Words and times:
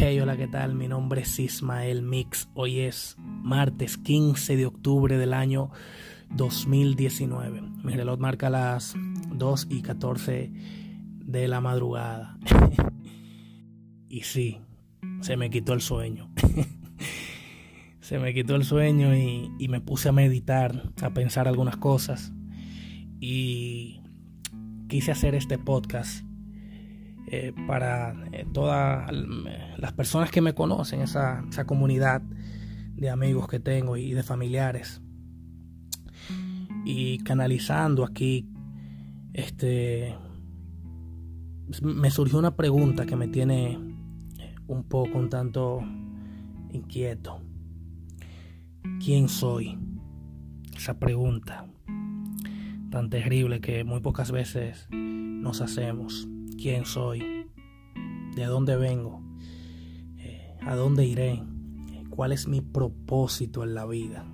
Hey, 0.00 0.20
hola, 0.20 0.36
¿qué 0.36 0.46
tal? 0.46 0.76
Mi 0.76 0.86
nombre 0.86 1.22
es 1.22 1.40
Ismael 1.40 2.02
Mix. 2.02 2.48
Hoy 2.54 2.78
es 2.78 3.16
martes 3.18 3.98
15 3.98 4.54
de 4.54 4.64
octubre 4.64 5.18
del 5.18 5.34
año 5.34 5.72
2019. 6.30 7.62
Mi 7.82 7.94
reloj 7.94 8.20
marca 8.20 8.48
las 8.48 8.94
2 8.96 9.66
y 9.70 9.82
14 9.82 10.52
de 11.24 11.48
la 11.48 11.60
madrugada. 11.60 12.38
y 14.08 14.20
sí, 14.20 14.60
se 15.20 15.36
me 15.36 15.50
quitó 15.50 15.72
el 15.72 15.80
sueño. 15.80 16.30
se 18.00 18.20
me 18.20 18.32
quitó 18.32 18.54
el 18.54 18.62
sueño 18.62 19.16
y, 19.16 19.50
y, 19.58 19.66
me 19.66 19.80
puse 19.80 20.10
a 20.10 20.12
meditar, 20.12 20.92
a 21.02 21.10
pensar 21.10 21.48
algunas 21.48 21.76
cosas. 21.76 22.32
Y 23.18 24.00
quise 24.86 25.10
hacer 25.10 25.34
este 25.34 25.58
podcast 25.58 26.27
eh, 27.30 27.52
para 27.66 28.14
eh, 28.32 28.46
todas 28.54 29.10
las 29.76 29.92
personas 29.92 30.30
que 30.30 30.40
me 30.40 30.54
conocen, 30.54 31.02
esa, 31.02 31.44
esa 31.50 31.66
comunidad 31.66 32.22
de 32.94 33.10
amigos 33.10 33.46
que 33.48 33.60
tengo 33.60 33.98
y 33.98 34.14
de 34.14 34.22
familiares. 34.22 35.02
Y 36.86 37.18
canalizando 37.18 38.02
aquí, 38.02 38.48
este, 39.34 40.16
me 41.82 42.10
surgió 42.10 42.38
una 42.38 42.56
pregunta 42.56 43.04
que 43.04 43.16
me 43.16 43.28
tiene 43.28 43.78
un 44.66 44.84
poco, 44.84 45.18
un 45.18 45.28
tanto 45.28 45.82
inquieto. 46.70 47.42
¿Quién 49.04 49.28
soy? 49.28 49.78
Esa 50.74 50.98
pregunta 50.98 51.66
tan 52.90 53.10
terrible 53.10 53.60
que 53.60 53.84
muy 53.84 54.00
pocas 54.00 54.32
veces 54.32 54.88
nos 54.90 55.60
hacemos 55.60 56.26
quién 56.58 56.84
soy, 56.84 57.46
de 58.34 58.44
dónde 58.44 58.76
vengo, 58.76 59.22
eh, 60.18 60.56
a 60.60 60.74
dónde 60.74 61.06
iré, 61.06 61.42
cuál 62.10 62.32
es 62.32 62.48
mi 62.48 62.60
propósito 62.60 63.62
en 63.62 63.74
la 63.74 63.86
vida. 63.86 64.26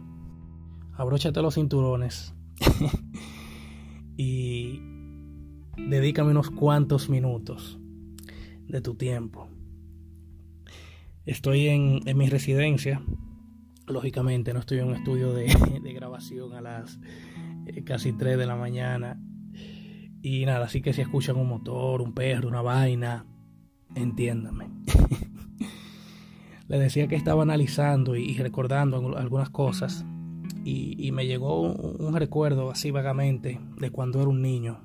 Abróchate 0.95 1.43
los 1.43 1.55
cinturones 1.55 2.35
y 4.17 4.81
dedícame 5.77 6.31
unos 6.31 6.51
cuantos 6.51 7.11
minutos 7.11 7.79
de 8.67 8.81
tu 8.81 8.95
tiempo. 8.95 9.49
Estoy 11.27 11.69
en, 11.69 12.01
mi 12.17 12.29
residencia, 12.29 13.03
lógicamente 13.87 14.55
no 14.55 14.61
estoy 14.61 14.79
en 14.79 14.89
un 14.89 14.95
estudio 14.95 15.33
de, 15.33 15.47
grabación 15.95 16.55
a 16.55 16.61
las 16.61 16.99
eh, 17.67 17.85
casi 17.85 18.13
3 18.13 18.39
de 18.39 18.47
la 18.47 18.57
mañana 18.57 19.21
y 20.25 20.47
nada, 20.47 20.65
así 20.65 20.81
que 20.81 20.95
si 20.95 21.03
escuchan 21.03 21.37
un 21.37 21.47
motor, 21.47 22.01
un 22.01 22.15
perro, 22.15 22.49
una 22.49 22.63
vaina, 22.63 23.27
entiéndame. 23.95 24.71
Le 26.69 26.79
decía 26.79 27.09
que 27.09 27.15
estaba 27.15 27.43
analizando 27.43 28.17
y 28.17 28.33
recordando 28.39 29.19
algunas 29.19 29.51
cosas 29.51 30.07
y, 30.65 31.13
me 31.13 31.27
llegó 31.27 31.61
un, 31.61 32.17
recuerdo 32.17 32.71
así 32.71 32.91
vagamente 32.91 33.61
de 33.79 33.91
cuando 33.91 34.23
era 34.23 34.31
un 34.31 34.41
niño. 34.41 34.81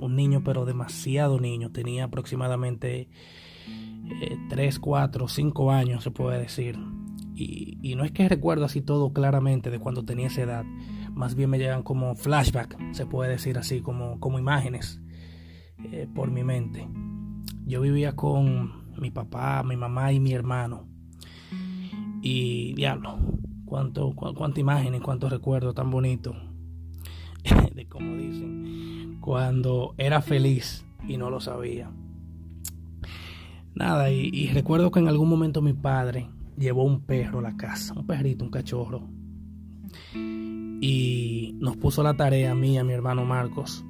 Un 0.00 0.16
niño 0.16 0.42
pero 0.44 0.64
demasiado 0.64 1.38
niño. 1.38 1.70
Tenía 1.70 2.04
aproximadamente 2.04 3.08
3, 4.48 4.80
4, 4.80 5.28
5 5.28 5.70
años 5.70 6.02
se 6.02 6.10
puede 6.10 6.40
decir. 6.40 6.76
Y, 7.36 7.78
y 7.80 7.94
no 7.94 8.04
es 8.04 8.10
que 8.10 8.28
recuerdo 8.28 8.64
así 8.64 8.80
todo 8.80 9.12
claramente 9.12 9.70
de 9.70 9.78
cuando 9.78 10.04
tenía 10.04 10.26
esa 10.26 10.42
edad 10.42 10.64
más 11.14 11.34
bien 11.34 11.50
me 11.50 11.58
llegan 11.58 11.82
como 11.82 12.14
flashback, 12.16 12.76
se 12.92 13.06
puede 13.06 13.30
decir 13.30 13.56
así, 13.58 13.80
como, 13.80 14.18
como 14.20 14.38
imágenes 14.38 15.00
eh, 15.78 16.08
por 16.12 16.30
mi 16.30 16.42
mente. 16.44 16.88
Yo 17.64 17.80
vivía 17.80 18.16
con 18.16 18.90
mi 18.98 19.10
papá, 19.10 19.62
mi 19.62 19.76
mamá 19.76 20.12
y 20.12 20.20
mi 20.20 20.32
hermano. 20.32 20.88
Y 22.20 22.74
diablo, 22.74 23.18
cuánto, 23.64 24.12
cuánta 24.14 24.60
imágenes, 24.60 25.00
cuántos 25.02 25.30
recuerdos 25.30 25.74
tan 25.74 25.90
bonitos 25.90 26.36
de 27.74 27.86
como 27.86 28.16
dicen, 28.16 29.18
cuando 29.20 29.94
era 29.98 30.20
feliz 30.20 30.84
y 31.06 31.16
no 31.16 31.30
lo 31.30 31.40
sabía. 31.40 31.90
Nada, 33.74 34.10
y, 34.10 34.30
y, 34.32 34.48
recuerdo 34.48 34.90
que 34.92 35.00
en 35.00 35.08
algún 35.08 35.28
momento 35.28 35.60
mi 35.60 35.72
padre 35.72 36.28
llevó 36.56 36.84
un 36.84 37.00
perro 37.00 37.40
a 37.40 37.42
la 37.42 37.56
casa, 37.56 37.92
un 37.94 38.06
perrito, 38.06 38.44
un 38.44 38.50
cachorro 38.52 39.08
y 40.86 41.56
nos 41.60 41.78
puso 41.78 42.02
la 42.02 42.12
tarea 42.12 42.50
a 42.50 42.54
mí 42.54 42.74
y 42.74 42.76
a 42.76 42.84
mi 42.84 42.92
hermano 42.92 43.24
Marcos 43.24 43.86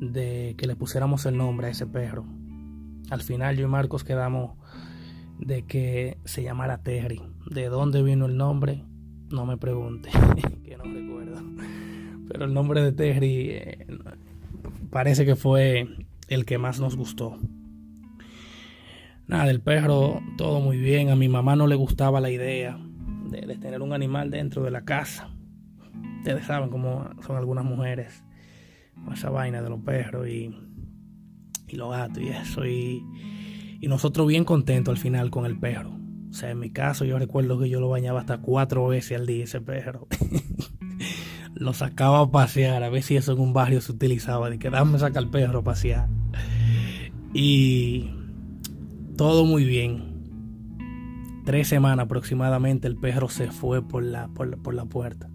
de 0.00 0.56
que 0.58 0.66
le 0.66 0.74
pusiéramos 0.74 1.26
el 1.26 1.36
nombre 1.36 1.68
a 1.68 1.70
ese 1.70 1.86
perro. 1.86 2.24
Al 3.08 3.22
final 3.22 3.56
yo 3.56 3.66
y 3.66 3.70
Marcos 3.70 4.02
quedamos 4.02 4.56
de 5.38 5.62
que 5.62 6.18
se 6.24 6.42
llamara 6.42 6.82
Terry. 6.82 7.22
¿De 7.48 7.66
dónde 7.66 8.02
vino 8.02 8.26
el 8.26 8.36
nombre? 8.36 8.82
No 9.30 9.46
me 9.46 9.58
pregunte, 9.58 10.10
que 10.64 10.76
no 10.76 10.82
recuerdo. 10.82 11.40
Pero 12.26 12.46
el 12.46 12.52
nombre 12.52 12.82
de 12.82 12.90
Terry 12.90 13.50
eh, 13.50 13.86
parece 14.90 15.24
que 15.24 15.36
fue 15.36 15.86
el 16.26 16.44
que 16.46 16.58
más 16.58 16.80
nos 16.80 16.96
gustó. 16.96 17.38
Nada, 19.28 19.50
el 19.50 19.60
perro 19.60 20.20
todo 20.36 20.58
muy 20.58 20.78
bien. 20.78 21.10
A 21.10 21.14
mi 21.14 21.28
mamá 21.28 21.54
no 21.54 21.68
le 21.68 21.76
gustaba 21.76 22.20
la 22.20 22.30
idea 22.30 22.76
de 23.30 23.56
tener 23.56 23.82
un 23.82 23.92
animal 23.92 24.32
dentro 24.32 24.64
de 24.64 24.72
la 24.72 24.84
casa 24.84 25.33
ustedes 26.24 26.46
saben 26.46 26.70
cómo 26.70 27.10
son 27.26 27.36
algunas 27.36 27.66
mujeres 27.66 28.24
con 28.94 29.12
esa 29.12 29.28
vaina 29.28 29.60
de 29.60 29.68
los 29.68 29.80
perros 29.80 30.26
y, 30.26 30.56
los 31.68 31.90
gatos 31.90 32.22
y 32.22 32.28
eso. 32.28 32.64
Y, 32.64 33.04
nosotros 33.82 34.26
bien 34.26 34.46
contentos 34.46 34.92
al 34.92 34.96
final 34.96 35.30
con 35.30 35.44
el 35.44 35.58
perro. 35.58 35.90
O 36.30 36.32
sea, 36.32 36.50
en 36.50 36.60
mi 36.60 36.70
caso 36.70 37.04
yo 37.04 37.18
recuerdo 37.18 37.58
que 37.58 37.68
yo 37.68 37.78
lo 37.78 37.90
bañaba 37.90 38.20
hasta 38.20 38.38
cuatro 38.38 38.86
veces 38.86 39.20
al 39.20 39.26
día 39.26 39.44
ese 39.44 39.60
perro. 39.60 40.08
lo 41.54 41.74
sacaba 41.74 42.20
a 42.20 42.30
pasear, 42.30 42.82
a 42.82 42.88
ver 42.88 43.02
si 43.02 43.16
eso 43.16 43.32
en 43.34 43.40
un 43.40 43.52
barrio 43.52 43.82
se 43.82 43.92
utilizaba, 43.92 44.48
de 44.48 44.58
que 44.58 44.70
dame 44.70 44.98
saca 44.98 45.18
el 45.18 45.28
perro 45.28 45.58
a 45.58 45.64
pasear. 45.64 46.08
Y 47.34 48.08
todo 49.18 49.44
muy 49.44 49.64
bien. 49.64 51.42
Tres 51.44 51.68
semanas 51.68 52.06
aproximadamente 52.06 52.88
el 52.88 52.96
perro 52.96 53.28
se 53.28 53.50
fue 53.50 53.86
por 53.86 54.02
la, 54.02 54.28
por, 54.28 54.56
por 54.62 54.72
la 54.72 54.86
puerta 54.86 55.28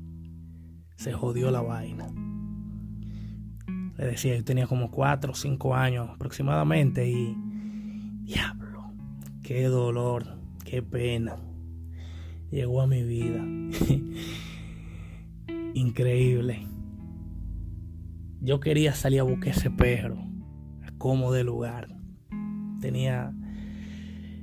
se 0.99 1.13
jodió 1.13 1.49
la 1.49 1.61
vaina. 1.61 2.11
Le 3.97 4.05
decía, 4.05 4.35
yo 4.35 4.43
tenía 4.43 4.67
como 4.67 4.91
4 4.91 5.31
o 5.31 5.35
5 5.35 5.73
años 5.73 6.09
aproximadamente 6.09 7.09
y... 7.09 7.37
Diablo, 8.23 8.91
qué 9.41 9.63
dolor, 9.63 10.37
qué 10.65 10.83
pena. 10.83 11.37
Llegó 12.51 12.81
a 12.81 12.87
mi 12.87 13.03
vida. 13.03 13.41
Increíble. 15.73 16.67
Yo 18.41 18.59
quería 18.59 18.93
salir 18.93 19.21
a 19.21 19.23
buscar 19.23 19.53
ese 19.53 19.71
perro, 19.71 20.21
como 20.97 21.31
de 21.31 21.45
lugar. 21.45 21.87
Tenía 22.81 23.33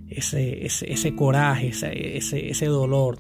ese, 0.09 0.65
ese, 0.65 0.91
ese 0.91 1.15
coraje, 1.15 1.69
ese, 1.69 2.17
ese, 2.17 2.49
ese 2.49 2.67
dolor. 2.67 3.19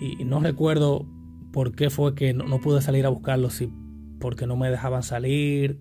Y 0.00 0.22
no 0.24 0.40
recuerdo 0.40 1.15
por 1.56 1.74
qué 1.74 1.88
fue 1.88 2.14
que 2.14 2.34
no, 2.34 2.60
pude 2.60 2.82
salir 2.82 3.06
a 3.06 3.08
buscarlo, 3.08 3.48
si 3.48 3.70
porque 4.20 4.46
no 4.46 4.58
me 4.58 4.68
dejaban 4.68 5.02
salir, 5.02 5.78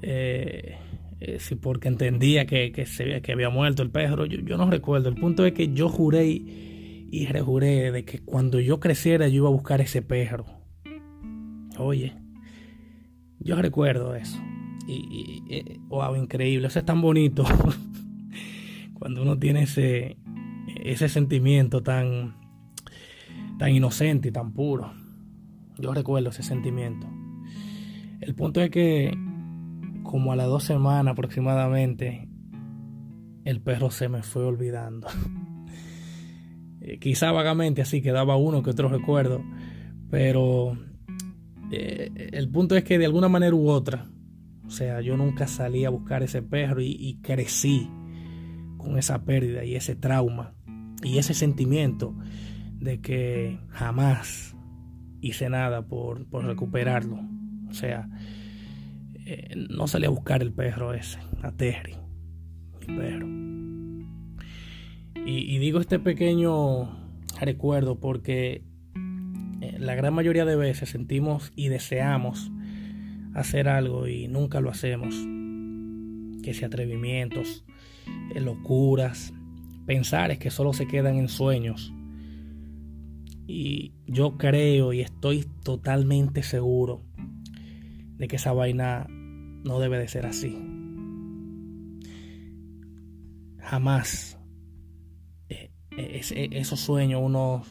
eh, 0.00 0.78
eh, 1.20 1.36
si 1.38 1.54
porque 1.54 1.88
entendía 1.88 2.46
que, 2.46 2.72
que, 2.72 2.86
se, 2.86 3.20
que 3.20 3.32
había 3.32 3.50
muerto 3.50 3.82
el 3.82 3.90
perro, 3.90 4.24
yo, 4.24 4.56
no 4.56 4.70
recuerdo. 4.70 5.10
El 5.10 5.16
punto 5.16 5.44
es 5.44 5.52
que 5.52 5.74
yo 5.74 5.90
juré 5.90 6.28
y, 6.28 7.26
rejuré 7.26 7.92
de 7.92 8.06
que 8.06 8.20
cuando 8.20 8.58
yo 8.58 8.80
creciera 8.80 9.28
yo 9.28 9.34
iba 9.34 9.48
a 9.48 9.52
buscar 9.52 9.82
ese 9.82 10.00
perro. 10.00 10.46
Oye, 11.76 12.14
yo 13.38 13.56
recuerdo 13.56 14.14
eso. 14.14 14.40
Y, 14.88 15.42
y, 15.46 15.78
wow, 15.88 16.16
increíble, 16.16 16.68
eso 16.68 16.78
es 16.78 16.86
tan 16.86 17.02
bonito. 17.02 17.44
cuando 18.98 19.20
uno 19.20 19.38
tiene 19.38 19.64
ese, 19.64 20.16
ese 20.82 21.10
sentimiento 21.10 21.82
tan 21.82 22.39
tan 23.60 23.76
inocente 23.76 24.28
y 24.28 24.32
tan 24.32 24.54
puro. 24.54 24.90
Yo 25.76 25.92
recuerdo 25.92 26.30
ese 26.30 26.42
sentimiento. 26.42 27.06
El 28.22 28.34
punto 28.34 28.62
es 28.62 28.70
que 28.70 29.14
como 30.02 30.32
a 30.32 30.36
las 30.36 30.46
dos 30.46 30.64
semanas 30.64 31.12
aproximadamente, 31.12 32.26
el 33.44 33.60
perro 33.60 33.90
se 33.90 34.08
me 34.08 34.22
fue 34.22 34.44
olvidando. 34.44 35.06
Eh, 36.82 36.98
quizá 36.98 37.30
vagamente 37.30 37.82
así 37.82 38.00
quedaba 38.00 38.38
uno 38.38 38.62
que 38.62 38.70
otro 38.70 38.88
recuerdo, 38.88 39.44
pero 40.08 40.78
eh, 41.70 42.30
el 42.32 42.48
punto 42.48 42.74
es 42.74 42.84
que 42.84 42.98
de 42.98 43.04
alguna 43.04 43.28
manera 43.28 43.54
u 43.54 43.68
otra, 43.68 44.10
o 44.66 44.70
sea, 44.70 45.02
yo 45.02 45.14
nunca 45.18 45.46
salí 45.46 45.84
a 45.84 45.90
buscar 45.90 46.22
ese 46.22 46.40
perro 46.40 46.80
y, 46.80 46.96
y 46.98 47.20
crecí 47.20 47.86
con 48.78 48.96
esa 48.96 49.26
pérdida 49.26 49.62
y 49.62 49.74
ese 49.74 49.94
trauma 49.94 50.54
y 51.02 51.18
ese 51.18 51.34
sentimiento 51.34 52.14
de 52.80 53.00
que 53.00 53.58
jamás 53.68 54.56
hice 55.20 55.48
nada 55.50 55.86
por, 55.86 56.26
recuperarlo. 56.32 57.20
O 57.68 57.74
sea, 57.74 58.08
eh, 59.26 59.54
no 59.68 59.86
salí 59.86 60.06
a 60.06 60.10
buscar 60.10 60.42
el 60.42 60.52
perro 60.52 60.94
ese, 60.94 61.18
a 61.42 61.52
Terry, 61.52 61.96
mi 62.80 62.96
perro. 62.96 63.28
Y, 65.26 65.58
digo 65.58 65.80
este 65.80 65.98
pequeño 65.98 66.90
recuerdo 67.38 68.00
porque 68.00 68.64
eh, 69.60 69.76
la 69.78 69.94
gran 69.94 70.14
mayoría 70.14 70.44
de 70.44 70.56
veces 70.56 70.88
sentimos 70.88 71.52
y 71.54 71.68
deseamos 71.68 72.50
hacer 73.34 73.68
algo 73.68 74.08
y 74.08 74.28
nunca 74.28 74.60
lo 74.60 74.70
hacemos. 74.70 75.14
Que 76.42 76.54
si 76.54 76.64
atrevimientos, 76.64 77.64
eh, 78.34 78.40
locuras, 78.40 79.34
pensar 79.86 80.30
es 80.30 80.38
que 80.38 80.50
solo 80.50 80.72
se 80.72 80.86
quedan 80.88 81.16
en 81.16 81.28
sueños. 81.28 81.92
Y 83.52 83.94
yo 84.06 84.38
creo 84.38 84.92
y 84.92 85.00
estoy 85.00 85.44
totalmente 85.64 86.44
seguro 86.44 87.02
de 88.16 88.28
que 88.28 88.36
esa 88.36 88.52
vaina 88.52 89.08
no 89.08 89.80
debe 89.80 89.98
de 89.98 90.06
ser 90.06 90.24
así. 90.24 90.56
Jamás 93.58 94.38
eh, 95.48 95.72
eh, 95.96 96.48
esos 96.52 96.78
sueños 96.78 97.20
uno 97.24 97.64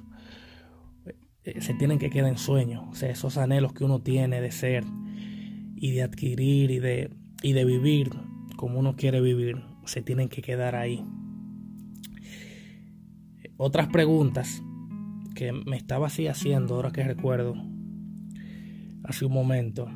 se 1.44 1.74
tienen 1.76 1.98
que 1.98 2.10
quedar 2.10 2.30
en 2.30 2.38
sueños. 2.38 2.84
O 2.90 2.96
sea, 2.96 3.10
esos 3.10 3.38
anhelos 3.38 3.72
que 3.72 3.86
uno 3.86 4.02
tiene 4.02 4.42
de 4.42 4.52
ser 4.52 4.84
y 5.78 5.92
de 5.92 6.04
adquirir 6.04 6.72
y 6.72 6.80
de, 6.80 7.10
y 7.42 7.54
de 7.54 7.64
vivir 7.64 8.10
como 8.58 8.80
uno 8.80 8.98
quiere 8.98 9.22
vivir, 9.22 9.64
se 9.86 10.02
tienen 10.02 10.28
que 10.28 10.42
quedar 10.42 10.76
ahí. 10.76 11.06
Otras 13.56 13.88
preguntas 13.88 14.62
que 15.36 15.52
me 15.52 15.78
estaba 15.78 16.08
así 16.08 16.28
haciendo, 16.28 16.76
ahora 16.76 16.92
que 16.92 17.04
recuerdo, 17.04 17.56
hace 19.04 19.26
un 19.26 19.34
momento, 19.34 19.88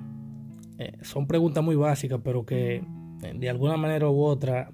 eh, 0.77 0.97
son 1.01 1.27
preguntas 1.27 1.63
muy 1.63 1.75
básicas, 1.75 2.21
pero 2.23 2.45
que 2.45 2.75
eh, 2.75 3.33
de 3.35 3.49
alguna 3.49 3.77
manera 3.77 4.09
u 4.09 4.23
otra 4.23 4.71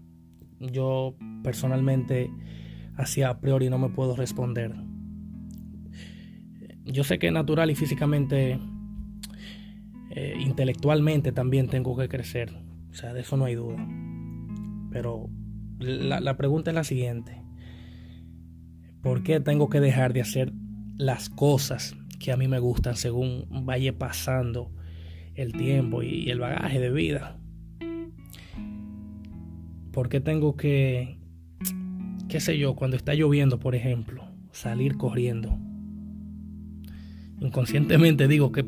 yo 0.59 1.15
personalmente 1.43 2.29
hacia 2.95 3.29
a 3.29 3.39
priori 3.39 3.69
no 3.69 3.77
me 3.77 3.89
puedo 3.89 4.15
responder. 4.15 4.75
Yo 6.85 7.03
sé 7.03 7.19
que 7.19 7.31
natural 7.31 7.69
y 7.69 7.75
físicamente 7.75 8.59
eh, 10.11 10.35
intelectualmente 10.39 11.31
también 11.31 11.67
tengo 11.67 11.95
que 11.95 12.09
crecer. 12.09 12.51
O 12.91 12.93
sea, 12.93 13.13
de 13.13 13.21
eso 13.21 13.37
no 13.37 13.45
hay 13.45 13.55
duda. 13.55 13.77
Pero 14.91 15.29
la, 15.79 16.19
la 16.19 16.35
pregunta 16.35 16.71
es 16.71 16.75
la 16.75 16.83
siguiente. 16.83 17.43
¿Por 19.01 19.23
qué 19.23 19.39
tengo 19.39 19.69
que 19.69 19.79
dejar 19.79 20.11
de 20.11 20.21
hacer 20.21 20.51
las 20.97 21.29
cosas 21.29 21.95
que 22.19 22.33
a 22.33 22.37
mí 22.37 22.49
me 22.49 22.59
gustan 22.59 22.97
según 22.97 23.45
vaya 23.49 23.97
pasando 23.97 24.71
el 25.35 25.53
tiempo 25.53 26.03
y 26.03 26.29
el 26.29 26.39
bagaje 26.39 26.81
de 26.81 26.91
vida? 26.91 27.37
¿Por 29.93 30.09
qué 30.09 30.19
tengo 30.19 30.57
que, 30.57 31.17
qué 32.27 32.41
sé 32.41 32.57
yo, 32.57 32.75
cuando 32.75 32.97
está 32.97 33.13
lloviendo, 33.13 33.57
por 33.57 33.73
ejemplo, 33.73 34.25
salir 34.51 34.97
corriendo? 34.97 35.57
Inconscientemente 37.39 38.27
digo 38.27 38.51
que 38.51 38.65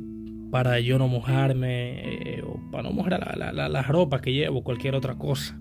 para 0.49 0.79
yo 0.79 0.97
no 0.97 1.09
mojarme 1.09 2.37
eh, 2.37 2.41
o 2.41 2.57
para 2.71 2.83
no 2.83 2.93
mojar 2.93 3.37
la, 3.37 3.81
ropa 3.83 4.21
que 4.21 4.31
llevo, 4.31 4.63
cualquier 4.63 4.95
otra 4.95 5.15
cosa. 5.15 5.59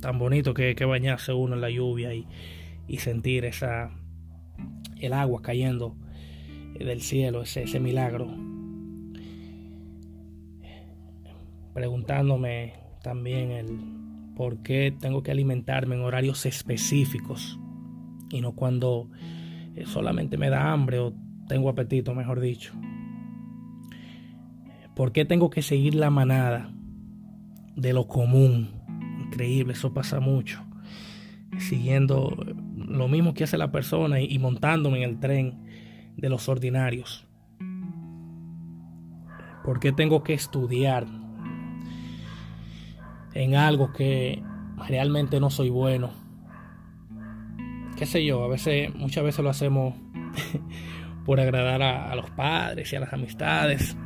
Tan 0.00 0.18
bonito 0.20 0.54
que, 0.54 0.76
que 0.76 0.84
bañarse 0.84 1.32
uno 1.32 1.56
en 1.56 1.60
la 1.60 1.70
lluvia 1.70 2.14
y, 2.14 2.26
y 2.86 2.98
sentir 2.98 3.44
esa 3.44 3.90
el 5.00 5.12
agua 5.12 5.42
cayendo 5.42 5.96
del 6.78 7.00
cielo, 7.00 7.42
ese, 7.42 7.64
ese 7.64 7.80
milagro. 7.80 8.26
Preguntándome 11.72 12.74
también 13.02 13.50
el 13.50 13.78
por 14.36 14.62
qué 14.62 14.94
tengo 14.98 15.22
que 15.22 15.30
alimentarme 15.30 15.94
en 15.94 16.02
horarios 16.02 16.46
específicos 16.46 17.58
y 18.30 18.40
no 18.40 18.52
cuando 18.52 19.08
eh, 19.76 19.84
solamente 19.86 20.36
me 20.36 20.50
da 20.50 20.72
hambre 20.72 20.98
o 20.98 21.14
tengo 21.48 21.68
apetito, 21.68 22.14
mejor 22.14 22.40
dicho. 22.40 22.72
¿Por 24.96 25.12
qué 25.12 25.24
tengo 25.24 25.50
que 25.50 25.62
seguir 25.62 25.94
la 25.94 26.10
manada 26.10 26.72
de 27.76 27.92
lo 27.92 28.06
común? 28.06 28.70
Increíble, 29.26 29.72
eso 29.72 29.92
pasa 29.92 30.20
mucho. 30.20 30.64
Siguiendo 31.58 32.36
lo 32.86 33.08
mismo 33.08 33.34
que 33.34 33.44
hace 33.44 33.58
la 33.58 33.70
persona 33.72 34.20
y 34.20 34.38
montándome 34.38 35.02
en 35.02 35.10
el 35.10 35.20
tren 35.20 35.64
de 36.16 36.28
los 36.28 36.48
ordinarios. 36.48 37.26
¿Por 39.64 39.80
qué 39.80 39.92
tengo 39.92 40.22
que 40.22 40.34
estudiar 40.34 41.06
en 43.32 43.54
algo 43.54 43.92
que 43.92 44.42
realmente 44.88 45.40
no 45.40 45.50
soy 45.50 45.70
bueno? 45.70 46.10
¿Qué 47.96 48.06
sé 48.06 48.24
yo? 48.24 48.44
A 48.44 48.48
veces, 48.48 48.94
muchas 48.94 49.24
veces 49.24 49.42
lo 49.42 49.50
hacemos 49.50 49.94
por 51.24 51.40
agradar 51.40 51.82
a, 51.82 52.10
a 52.10 52.16
los 52.16 52.30
padres 52.30 52.92
y 52.92 52.96
a 52.96 53.00
las 53.00 53.12
amistades 53.12 53.96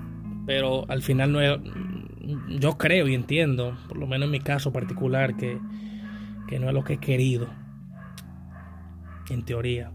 pero 0.49 0.87
al 0.89 1.03
final 1.03 1.31
no 1.31 1.43
es, 1.43 1.59
yo 2.59 2.79
creo 2.79 3.07
y 3.07 3.15
entiendo, 3.15 3.77
por 3.87 3.99
lo 3.99 4.07
menos 4.07 4.29
en 4.29 4.31
mi 4.31 4.41
caso 4.41 4.73
particular, 4.73 5.37
que, 5.37 5.59
que 6.49 6.59
no 6.59 6.69
es 6.69 6.73
lo 6.73 6.85
que 6.85 6.95
he 6.95 6.99
querido, 6.99 7.49
en 9.31 9.45
teoría. 9.45 9.93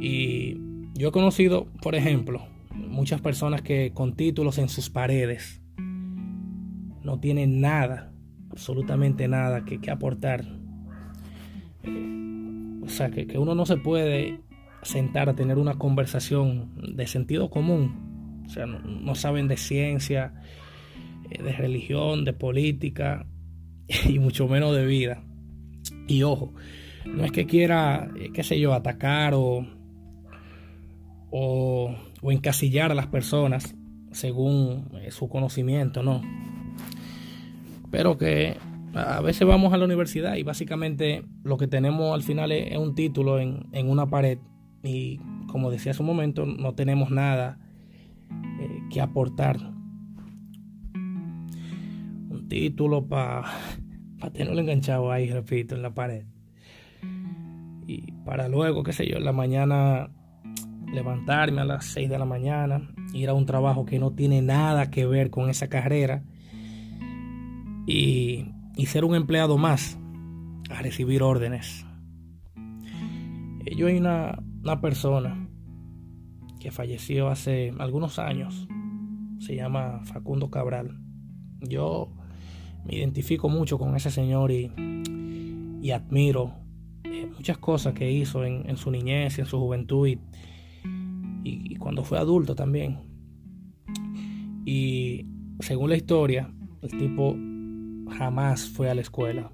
Y 0.00 0.56
yo 0.94 1.08
he 1.08 1.12
conocido, 1.12 1.66
por 1.82 1.94
ejemplo, 1.94 2.46
muchas 2.74 3.20
personas 3.20 3.62
que 3.62 3.92
con 3.92 4.14
títulos 4.14 4.58
en 4.58 4.68
sus 4.68 4.90
paredes 4.90 5.62
no 7.02 7.20
tienen 7.20 7.60
nada, 7.60 8.12
absolutamente 8.50 9.28
nada 9.28 9.64
que, 9.64 9.90
aportar. 9.90 10.44
o 12.82 12.88
sea, 12.88 13.10
que, 13.10 13.26
que 13.26 13.38
uno 13.38 13.54
no 13.54 13.66
se 13.66 13.76
puede 13.76 14.40
sentar 14.82 15.28
a 15.28 15.34
tener 15.34 15.58
una 15.58 15.74
conversación 15.74 16.70
de 16.96 17.06
sentido 17.06 17.50
común 17.50 18.10
o 18.50 18.52
sea, 18.52 18.66
no, 18.66 19.14
saben 19.14 19.46
de 19.46 19.56
ciencia, 19.56 20.34
eh, 21.30 21.40
de 21.40 21.52
religión, 21.52 22.24
de 22.24 22.32
política 22.32 23.24
y 24.08 24.18
mucho 24.18 24.48
menos 24.48 24.74
de 24.74 24.84
vida. 24.86 25.22
Y 26.08 26.24
ojo, 26.24 26.52
no 27.06 27.24
es 27.24 27.32
que 27.32 27.46
quiera, 27.46 28.10
eh, 28.16 28.30
qué 28.32 28.42
sé 28.42 28.58
yo, 28.60 28.74
atacar 28.74 29.34
o, 29.34 29.66
o, 31.30 31.96
encasillar 32.22 32.90
a 32.92 32.94
las 32.94 33.06
personas 33.06 33.74
según 34.12 34.88
eh, 34.94 35.10
su 35.10 35.28
conocimiento, 35.28 36.02
no. 36.02 36.20
Pero 37.90 38.18
que 38.18 38.56
a 38.94 39.20
veces 39.20 39.46
vamos 39.46 39.72
a 39.72 39.76
la 39.76 39.84
universidad 39.84 40.36
y 40.36 40.42
básicamente 40.42 41.24
lo 41.44 41.56
que 41.56 41.66
tenemos 41.66 42.14
al 42.14 42.22
final 42.22 42.52
es, 42.52 42.76
un 42.76 42.94
título 42.94 43.38
en, 43.38 43.66
en, 43.72 43.88
una 43.88 44.08
pared 44.10 44.38
y 44.82 45.18
como 45.48 45.70
decía 45.70 45.92
hace 45.92 46.02
un 46.02 46.06
momento, 46.06 46.46
no 46.46 46.74
tenemos 46.74 47.10
nada 47.10 47.58
eh, 48.60 48.82
que 48.90 49.00
aportar. 49.00 49.58
Un 52.30 52.46
título 52.48 53.06
para 53.06 53.42
pa 54.18 54.30
tenerlo 54.30 54.60
enganchado 54.60 55.10
ahí, 55.10 55.30
repito, 55.30 55.74
en 55.74 55.82
la 55.82 55.94
pared. 55.94 56.24
Para 58.24 58.48
luego, 58.48 58.82
qué 58.82 58.92
sé 58.92 59.06
yo, 59.06 59.16
en 59.16 59.24
la 59.24 59.32
mañana 59.32 60.10
levantarme 60.92 61.60
a 61.60 61.64
las 61.64 61.84
6 61.86 62.08
de 62.08 62.18
la 62.18 62.24
mañana, 62.24 62.90
ir 63.12 63.28
a 63.28 63.34
un 63.34 63.46
trabajo 63.46 63.84
que 63.84 63.98
no 63.98 64.12
tiene 64.12 64.42
nada 64.42 64.90
que 64.90 65.06
ver 65.06 65.30
con 65.30 65.48
esa 65.48 65.68
carrera 65.68 66.24
y, 67.86 68.46
y 68.76 68.86
ser 68.86 69.04
un 69.04 69.14
empleado 69.14 69.56
más 69.56 69.98
a 70.70 70.82
recibir 70.82 71.22
órdenes. 71.22 71.86
Yo 73.76 73.86
hay 73.86 73.98
una, 73.98 74.42
una 74.62 74.80
persona 74.80 75.48
que 76.60 76.70
falleció 76.70 77.28
hace 77.28 77.72
algunos 77.78 78.18
años. 78.18 78.68
Se 79.38 79.54
llama 79.56 80.00
Facundo 80.04 80.50
Cabral. 80.50 80.98
Yo 81.60 82.12
me 82.84 82.96
identifico 82.96 83.48
mucho 83.48 83.78
con 83.78 83.96
ese 83.96 84.10
señor 84.10 84.50
y, 84.50 84.72
y 85.80 85.90
admiro 85.92 86.52
eh, 86.52 86.69
muchas 87.34 87.58
cosas 87.58 87.94
que 87.94 88.10
hizo 88.10 88.44
en, 88.44 88.76
su 88.76 88.90
niñez 88.90 89.38
en 89.38 89.46
su 89.46 89.58
juventud 89.58 90.08
y, 90.08 90.18
y, 91.44 91.76
cuando 91.76 92.04
fue 92.04 92.18
adulto 92.18 92.54
también. 92.54 92.98
Y 94.64 95.26
según 95.60 95.90
la 95.90 95.96
historia, 95.96 96.52
el 96.82 96.90
tipo 96.90 97.36
jamás 98.10 98.68
fue 98.68 98.90
a 98.90 98.94
la 98.94 99.00
escuela. 99.00 99.52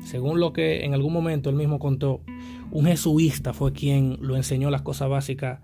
Según 0.00 0.40
lo 0.40 0.52
que 0.52 0.84
en 0.84 0.94
algún 0.94 1.12
momento 1.12 1.50
él 1.50 1.56
mismo 1.56 1.78
contó, 1.78 2.22
un 2.70 2.86
jesuista 2.86 3.52
fue 3.52 3.72
quien 3.72 4.18
lo 4.20 4.36
enseñó 4.36 4.70
las 4.70 4.82
cosas 4.82 5.08
básicas 5.08 5.60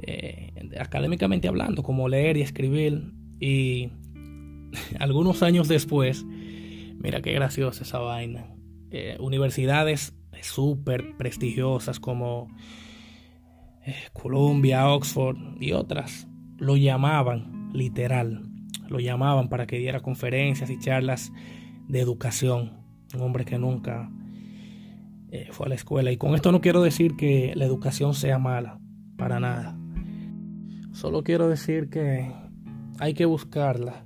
eh, 0.00 0.52
académicamente 0.78 1.48
hablando, 1.48 1.82
como 1.82 2.08
leer 2.08 2.36
y 2.36 2.42
escribir. 2.42 3.12
Y 3.40 3.90
algunos 4.98 5.42
años 5.42 5.68
después, 5.68 6.24
mira 6.24 7.20
qué 7.20 7.32
graciosa 7.32 7.82
esa 7.82 7.98
vaina. 7.98 8.57
Eh, 8.90 9.16
universidades 9.20 10.14
súper 10.40 11.16
prestigiosas 11.16 12.00
como 12.00 12.48
eh, 13.84 13.94
Columbia, 14.12 14.88
Oxford 14.88 15.36
y 15.60 15.72
otras 15.72 16.28
lo 16.58 16.76
llamaban, 16.76 17.70
literal, 17.72 18.42
lo 18.88 18.98
llamaban 18.98 19.48
para 19.48 19.66
que 19.66 19.78
diera 19.78 20.00
conferencias 20.00 20.70
y 20.70 20.78
charlas 20.78 21.32
de 21.88 22.00
educación. 22.00 22.84
Un 23.14 23.22
hombre 23.22 23.44
que 23.44 23.58
nunca 23.58 24.10
eh, 25.30 25.48
fue 25.50 25.66
a 25.66 25.68
la 25.70 25.74
escuela. 25.74 26.10
Y 26.12 26.16
con 26.16 26.34
esto 26.34 26.52
no 26.52 26.60
quiero 26.60 26.82
decir 26.82 27.16
que 27.16 27.52
la 27.54 27.64
educación 27.64 28.14
sea 28.14 28.38
mala, 28.38 28.80
para 29.16 29.40
nada. 29.40 29.78
Solo 30.92 31.22
quiero 31.22 31.48
decir 31.48 31.88
que 31.88 32.30
hay 32.98 33.14
que 33.14 33.24
buscarla 33.24 34.04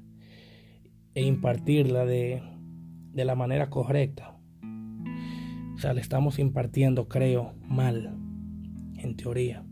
e 1.15 1.23
impartirla 1.23 2.05
de, 2.05 2.43
de 3.13 3.25
la 3.25 3.35
manera 3.35 3.71
correcta. 3.71 4.32
Sea, 5.83 5.95
le 5.95 6.01
estamos 6.01 6.39
impartiendo, 6.39 7.09
creo, 7.09 7.57
mal, 7.67 8.17
en 8.99 9.17
teoría. 9.17 9.65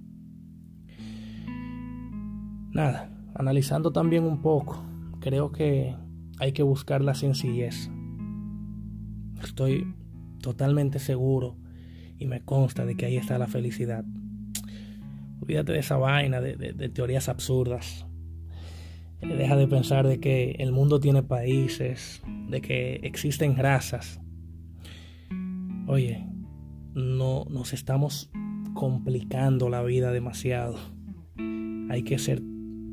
Nada, 2.73 3.17
analizando 3.33 3.93
también 3.93 4.25
un 4.25 4.43
poco, 4.43 4.85
creo 5.21 5.53
que 5.53 5.95
hay 6.41 6.51
que 6.51 6.65
buscar 6.65 7.01
la 7.01 7.15
sencillez. 7.15 7.93
Estoy 9.41 9.95
totalmente 10.43 10.99
seguro 10.99 11.57
y 12.19 12.27
me 12.27 12.45
consta 12.45 12.85
de 12.85 12.97
que 12.97 13.07
ahí 13.07 13.17
está 13.17 13.39
la 13.39 13.47
felicidad. 13.47 14.05
Olvídate 15.41 15.75
de 15.75 15.79
esa 15.79 15.97
vaina, 15.97 16.41
de, 16.41 16.57
de 16.57 16.89
teorías 16.89 17.29
absurdas. 17.29 18.05
Deja 19.21 19.55
de 19.55 19.69
pensar 19.69 20.09
de 20.09 20.19
que 20.19 20.57
el 20.59 20.73
mundo 20.73 20.99
tiene 20.99 21.23
países, 21.23 22.21
de 22.49 22.61
que 22.61 22.97
existen 23.05 23.57
razas. 23.57 24.21
Oye, 25.93 26.25
no 26.95 27.47
nos 27.51 27.73
estamos 27.73 28.31
complicando 28.75 29.69
la 29.69 29.83
vida 29.83 30.13
demasiado. 30.13 30.77
Hay 31.89 32.05
que 32.05 32.17
ser 32.17 32.41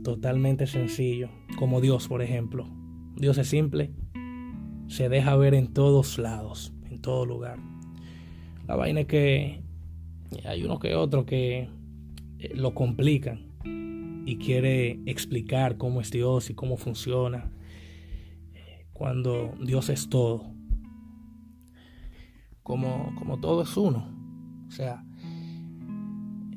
totalmente 0.04 0.66
sencillo, 0.66 1.30
como 1.60 1.80
Dios, 1.80 2.08
por 2.08 2.24
ejemplo. 2.24 2.68
Dios 3.16 3.38
es 3.38 3.50
simple, 3.50 3.94
se 4.88 5.10
deja 5.10 5.36
ver 5.36 5.54
en 5.54 5.74
todos 5.74 6.18
lados, 6.18 6.74
en 6.90 7.00
todo 7.00 7.28
lugar. 7.28 7.60
La 8.68 8.76
vaina 8.76 9.02
es 9.02 9.06
que 9.06 9.62
hay 10.44 10.64
uno 10.64 10.80
que 10.80 10.96
otro 10.96 11.28
que 11.28 11.70
eh, 12.40 12.56
lo 12.56 12.74
complican 12.74 13.52
y 14.26 14.38
quiere 14.38 15.00
explicar 15.06 15.78
cómo 15.78 16.02
es 16.02 16.10
Dios 16.10 16.50
y 16.50 16.56
cómo 16.56 16.78
funciona, 16.78 17.52
cuando 18.92 19.54
Dios 19.64 19.90
es 19.90 20.10
todo, 20.10 20.57
como, 22.68 23.16
como 23.16 23.40
todo 23.40 23.62
es 23.62 23.78
uno. 23.78 24.06
O 24.68 24.72
sea, 24.72 25.02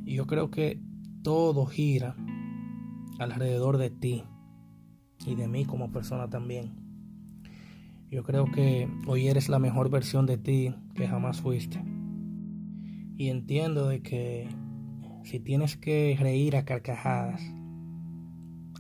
yo 0.05 0.27
creo 0.27 0.51
que 0.51 0.81
todo 1.23 1.67
gira 1.67 2.17
alrededor 3.21 3.79
de 3.79 3.91
ti 3.91 4.25
y 5.25 5.37
de 5.37 5.47
mí 5.47 5.65
como 5.65 5.93
persona 5.93 6.29
también. 6.29 6.73
Yo 8.11 8.25
creo 8.25 8.47
que 8.47 8.89
hoy 9.07 9.29
eres 9.29 9.49
la 9.49 9.61
mejor 9.61 9.89
versión 9.89 10.27
de 10.27 10.37
ti 10.37 10.75
que 10.97 11.07
jamás 11.07 11.41
fuiste. 11.41 11.81
Y 13.17 13.29
entiendo 13.29 13.87
de 13.87 14.03
que 14.03 14.49
si 15.23 15.39
tienes 15.39 15.77
que 15.77 16.17
reír 16.19 16.57
a 16.57 16.65
carcajadas, 16.65 17.41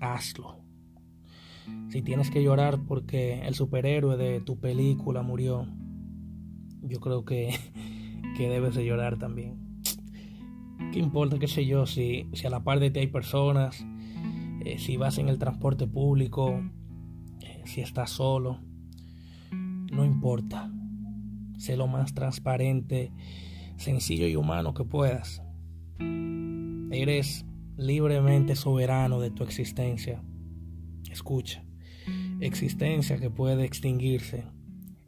hazlo. 0.01 0.65
Si 1.91 2.03
tienes 2.03 2.29
que 2.33 2.43
llorar 2.43 2.81
porque 2.89 3.47
el 3.47 3.55
superhéroe 3.55 4.17
de 4.17 4.41
tu 4.41 4.59
película 4.59 5.23
murió, 5.23 5.69
yo 6.91 7.01
creo 7.01 7.25
que, 7.25 7.55
que 8.37 8.49
debes 8.49 8.75
de 8.75 8.85
llorar 8.85 9.19
también. 9.19 9.71
¿Qué 10.93 10.99
importa, 10.99 11.39
qué 11.39 11.47
sé 11.47 11.65
yo, 11.67 11.87
si, 11.87 12.27
si 12.33 12.47
a 12.47 12.51
la 12.51 12.65
par 12.65 12.81
de 12.81 12.91
ti 12.91 12.99
hay 12.99 13.07
personas, 13.07 13.87
eh, 14.65 14.79
si 14.79 14.97
vas 14.97 15.19
en 15.19 15.29
el 15.29 15.39
transporte 15.39 15.87
público, 15.87 16.61
eh, 17.41 17.63
si 17.65 17.81
estás 17.81 18.11
solo? 18.11 18.59
No 19.51 20.05
importa. 20.05 20.71
Sé 21.59 21.77
lo 21.77 21.87
más 21.87 22.15
transparente, 22.15 23.13
sencillo 23.77 24.27
y 24.27 24.35
humano 24.35 24.75
que 24.75 24.85
puedas. 24.85 25.43
Eres 26.91 27.47
libremente 27.77 28.57
soberano 28.57 29.21
de 29.21 29.31
tu 29.31 29.45
existencia. 29.45 30.23
Escucha, 31.11 31.65
existencia 32.41 33.19
que 33.19 33.31
puede 33.31 33.65
extinguirse 33.65 34.45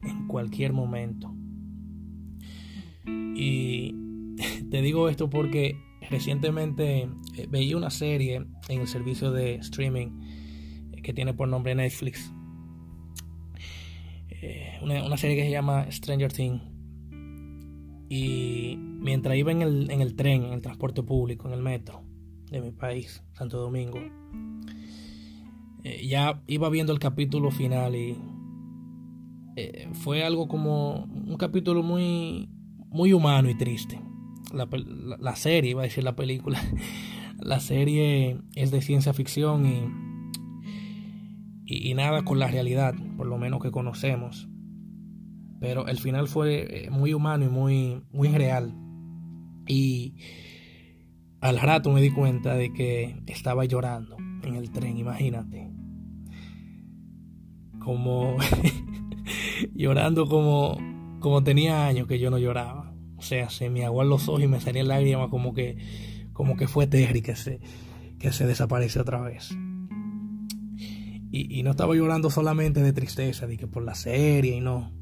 en 0.02 0.26
cualquier 0.28 0.72
momento. 0.72 1.34
Y 3.34 3.94
te 4.70 4.82
digo 4.82 5.08
esto 5.08 5.30
porque 5.30 5.76
recientemente 6.10 7.08
eh, 7.36 7.46
veía 7.48 7.76
una 7.76 7.90
serie 7.90 8.46
en 8.68 8.80
el 8.80 8.86
servicio 8.86 9.30
de 9.30 9.56
streaming 9.56 10.08
eh, 10.92 11.02
que 11.02 11.12
tiene 11.12 11.34
por 11.34 11.48
nombre 11.48 11.74
Netflix. 11.74 12.32
Eh, 14.28 14.78
una, 14.82 15.04
una, 15.04 15.16
serie 15.16 15.36
que 15.36 15.44
se 15.44 15.50
llama 15.50 15.90
Stranger 15.90 16.32
Things. 16.32 16.62
Y 18.08 18.76
mientras 18.78 19.36
iba 19.36 19.52
en 19.52 19.62
el, 19.62 19.90
en 19.90 20.02
el 20.02 20.14
tren, 20.14 20.44
en 20.44 20.52
el 20.52 20.60
transporte 20.60 21.02
público, 21.02 21.48
en 21.48 21.54
el 21.54 21.62
metro, 21.62 22.02
de 22.50 22.60
mi 22.60 22.70
país, 22.70 23.22
Santo 23.32 23.58
Domingo. 23.58 23.98
Ya 25.82 26.42
iba 26.46 26.68
viendo 26.68 26.92
el 26.92 26.98
capítulo 26.98 27.50
final 27.50 27.96
y 27.96 28.16
fue 29.94 30.22
algo 30.22 30.46
como 30.46 31.04
un 31.04 31.36
capítulo 31.38 31.82
muy, 31.82 32.48
muy 32.92 33.12
humano 33.12 33.48
y 33.50 33.54
triste. 33.54 34.00
La, 34.52 35.34
serie, 35.36 35.70
iba 35.70 35.80
a 35.80 35.84
decir 35.84 36.04
la 36.04 36.14
película, 36.14 36.60
la 37.38 37.58
serie 37.58 38.38
es 38.54 38.70
de 38.70 38.82
ciencia 38.82 39.14
ficción 39.14 39.64
y, 39.66 39.88
y, 41.64 41.94
nada 41.94 42.22
con 42.22 42.38
la 42.38 42.48
realidad, 42.48 42.94
por 43.16 43.26
lo 43.26 43.38
menos 43.38 43.62
que 43.62 43.70
conocemos. 43.70 44.48
Pero 45.58 45.86
el 45.86 45.98
final 45.98 46.28
fue 46.28 46.86
eh, 46.86 46.90
muy 46.90 47.14
humano 47.14 47.44
y 47.44 47.48
muy, 47.48 48.02
muy 48.12 48.28
real. 48.28 48.74
Y 49.66 50.16
al 51.40 51.58
rato 51.58 51.90
me 51.90 52.02
di 52.02 52.10
cuenta 52.10 52.54
de 52.54 52.72
que 52.72 53.22
estaba 53.26 53.64
llorando 53.64 54.16
en 54.42 54.54
el 54.56 54.70
tren, 54.70 54.98
imagínate. 54.98 55.70
Como 57.78 58.36
llorando 59.74 60.26
como, 60.26 60.78
como 61.20 61.42
tenía 61.42 61.86
años 61.86 62.06
que 62.06 62.18
yo 62.18 62.30
no 62.30 62.38
lloraba. 62.38 62.81
O 63.22 63.24
sea, 63.24 63.48
se 63.50 63.70
me 63.70 63.84
aguan 63.84 64.08
los 64.08 64.28
ojos 64.28 64.42
y 64.42 64.48
me 64.48 64.60
salían 64.60 64.88
lágrimas 64.88 65.28
como 65.30 65.54
que, 65.54 65.78
como 66.32 66.56
que 66.56 66.66
fue 66.66 66.88
Terry 66.88 67.22
que 67.22 67.36
se, 67.36 67.60
que 68.18 68.32
se 68.32 68.48
desaparece 68.48 68.98
otra 68.98 69.20
vez. 69.20 69.56
Y, 71.30 71.62
no 71.62 71.70
estaba 71.70 71.94
llorando 71.94 72.28
solamente 72.28 72.82
de 72.82 72.92
tristeza, 72.92 73.46
de 73.46 73.56
que 73.56 73.68
por 73.68 73.84
la 73.84 73.94
serie 73.94 74.56
y 74.56 74.60
no. 74.60 74.92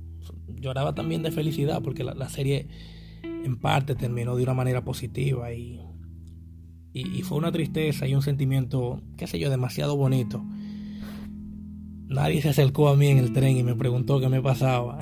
Lloraba 0.49 0.95
también 0.95 1.23
de 1.23 1.33
felicidad 1.33 1.81
porque 1.83 2.05
la, 2.05 2.15
la 2.15 2.29
serie 2.29 2.69
en 3.23 3.57
parte 3.57 3.95
terminó 3.95 4.37
de 4.37 4.43
una 4.43 4.53
manera 4.53 4.85
positiva 4.85 5.51
y 5.55 5.81
y, 6.93 7.23
fue 7.23 7.39
una 7.39 7.53
tristeza 7.53 8.07
y 8.07 8.15
un 8.15 8.23
sentimiento, 8.23 9.01
qué 9.17 9.27
sé 9.27 9.39
yo, 9.39 9.49
demasiado 9.49 9.97
bonito. 9.97 10.45
Nadie 12.09 12.43
se 12.43 12.49
acercó 12.49 12.89
a 12.89 12.97
mí 12.97 13.07
en 13.07 13.19
el 13.19 13.33
tren 13.33 13.57
y 13.57 13.63
me 13.63 13.77
preguntó 13.77 14.19
qué 14.19 14.29
me 14.29 14.43
pasaba. 14.43 14.99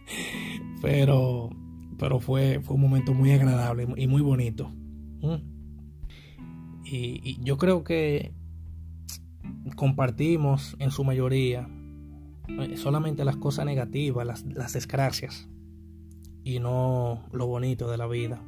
pero 0.82 1.48
pero 1.98 2.20
fue, 2.20 2.60
fue 2.60 2.76
un 2.76 2.82
momento 2.82 3.12
muy 3.12 3.32
agradable 3.32 3.86
y 3.96 4.06
muy 4.06 4.22
bonito. 4.22 4.72
Y, 6.84 7.42
yo 7.42 7.58
creo 7.58 7.84
que 7.84 8.32
compartimos 9.76 10.76
en 10.78 10.90
su 10.90 11.04
mayoría 11.04 11.68
eh, 12.48 12.76
solamente 12.76 13.24
las 13.24 13.36
cosas 13.36 13.66
negativas, 13.66 14.26
las, 14.26 14.44
las 14.46 14.72
desgracias, 14.72 15.48
y 16.44 16.60
no 16.60 17.26
lo 17.32 17.46
bonito 17.46 17.90
de 17.90 17.98
la 17.98 18.06
vida. 18.06 18.42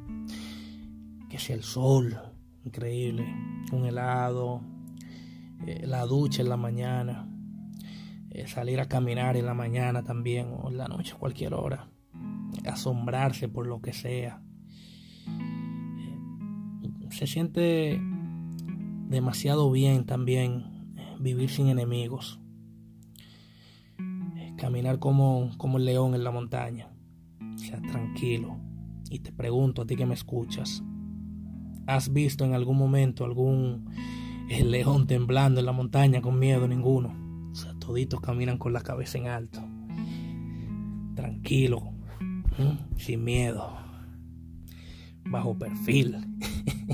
Que 1.29 1.37
sea 1.37 1.55
el 1.55 1.63
sol, 1.63 2.17
increíble. 2.65 3.25
Un 3.71 3.85
helado, 3.85 4.61
eh, 5.67 5.85
la 5.85 6.05
ducha 6.05 6.41
en 6.41 6.49
la 6.49 6.57
mañana, 6.57 7.29
eh, 8.31 8.47
salir 8.47 8.79
a 8.79 8.87
caminar 8.87 9.37
en 9.37 9.45
la 9.45 9.53
mañana 9.53 10.03
también, 10.03 10.47
o 10.51 10.69
en 10.69 10.77
la 10.77 10.87
noche, 10.87 11.13
cualquier 11.17 11.53
hora. 11.53 11.90
Asombrarse 12.65 13.49
por 13.49 13.67
lo 13.67 13.81
que 13.81 13.93
sea. 13.93 14.41
Eh, 15.27 17.07
se 17.09 17.27
siente 17.27 18.01
demasiado 19.07 19.71
bien 19.71 20.05
también 20.05 20.95
vivir 21.19 21.49
sin 21.49 21.67
enemigos. 21.67 22.39
Caminar 24.57 24.99
como, 24.99 25.51
como 25.57 25.77
el 25.77 25.85
león 25.85 26.13
en 26.13 26.23
la 26.23 26.31
montaña. 26.31 26.89
sea, 27.55 27.81
tranquilo. 27.81 28.57
Y 29.09 29.19
te 29.19 29.31
pregunto 29.31 29.81
a 29.81 29.85
ti 29.85 29.95
que 29.95 30.05
me 30.05 30.13
escuchas, 30.13 30.83
¿Has 31.87 32.13
visto 32.13 32.45
en 32.45 32.53
algún 32.53 32.77
momento 32.77 33.25
algún 33.25 33.89
león 34.47 35.07
temblando 35.07 35.59
en 35.59 35.65
la 35.65 35.71
montaña 35.71 36.21
con 36.21 36.37
miedo? 36.39 36.67
Ninguno. 36.67 37.13
O 37.51 37.55
sea, 37.55 37.73
toditos 37.73 38.21
caminan 38.21 38.57
con 38.57 38.71
la 38.73 38.81
cabeza 38.81 39.17
en 39.17 39.27
alto. 39.27 39.61
Tranquilo. 41.15 41.91
Sin 42.97 43.23
miedo. 43.23 43.77
Bajo 45.25 45.57
perfil. 45.57 46.17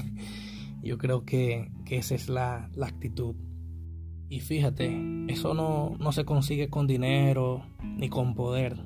Yo 0.83 0.97
creo 0.97 1.25
que, 1.25 1.71
esa 1.89 2.15
es 2.15 2.29
la, 2.29 2.69
la, 2.75 2.87
actitud. 2.87 3.35
Y 4.29 4.39
fíjate, 4.39 5.25
eso 5.27 5.53
no, 5.53 5.95
no 5.99 6.11
se 6.11 6.25
consigue 6.25 6.69
con 6.69 6.87
dinero 6.87 7.65
ni 7.83 8.09
con 8.09 8.35
poder. 8.35 8.77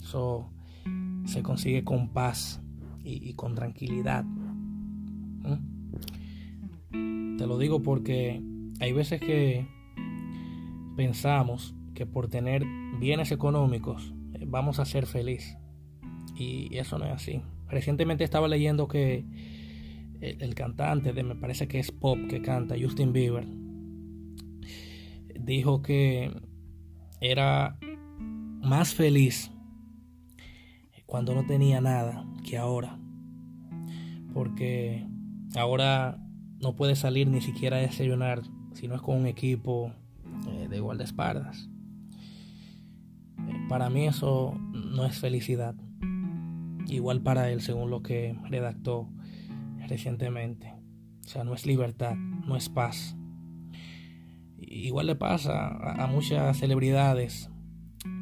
Eso 0.00 0.50
se 1.24 1.42
consigue 1.42 1.84
con 1.84 2.10
paz 2.10 2.62
y, 3.02 3.34
con 3.34 3.54
tranquilidad. 3.54 4.24
Te 6.90 7.46
lo 7.46 7.58
digo 7.58 7.82
porque 7.82 8.42
hay 8.80 8.92
veces 8.92 9.20
que 9.20 9.66
pensamos 10.96 11.74
que 11.94 12.06
por 12.06 12.28
tener 12.28 12.64
bienes 12.98 13.30
económicos 13.30 14.14
vamos 14.46 14.78
a 14.78 14.84
ser 14.84 15.06
felices. 15.06 15.56
Y 16.36 16.76
eso 16.76 16.98
no 16.98 17.06
es 17.06 17.12
así. 17.12 17.42
Recientemente 17.68 18.24
estaba 18.24 18.48
leyendo 18.48 18.88
que 18.88 19.24
el, 20.20 20.54
cantante 20.54 21.12
de, 21.12 21.22
me 21.22 21.34
parece 21.34 21.68
que 21.68 21.78
es 21.78 21.90
pop 21.90 22.18
que 22.28 22.42
canta, 22.42 22.76
Justin 22.80 23.12
Bieber, 23.12 23.46
dijo 25.38 25.82
que 25.82 26.30
era 27.20 27.78
más 28.60 28.94
feliz 28.94 29.50
cuando 31.06 31.34
no 31.34 31.46
tenía 31.46 31.80
nada 31.80 32.26
que 32.44 32.58
ahora. 32.58 32.98
Porque 34.32 35.06
ahora 35.54 36.18
no 36.60 36.76
puede 36.76 36.96
salir 36.96 37.28
ni 37.28 37.40
siquiera 37.40 37.76
a 37.76 37.80
desayunar 37.80 38.42
si 38.74 38.88
no 38.88 38.94
es 38.94 39.00
con 39.00 39.16
un 39.16 39.26
equipo 39.26 39.92
eh, 40.48 40.68
de 40.68 40.80
guardaespaldas. 40.80 41.68
Para 43.68 43.90
mí 43.90 44.06
eso 44.06 44.54
no 44.72 45.04
es 45.04 45.18
felicidad. 45.18 45.74
Igual 46.86 47.22
para 47.22 47.50
él, 47.50 47.60
según 47.60 47.90
lo 47.90 48.02
que 48.02 48.38
redactó 48.48 49.08
recientemente. 49.88 50.72
O 51.24 51.28
sea, 51.28 51.42
no 51.42 51.54
es 51.54 51.66
libertad, 51.66 52.14
no 52.14 52.56
es 52.56 52.68
paz. 52.68 53.16
Igual 54.58 55.06
le 55.06 55.16
pasa 55.16 55.68
a, 55.68 56.06
muchas 56.06 56.56
celebridades 56.58 57.50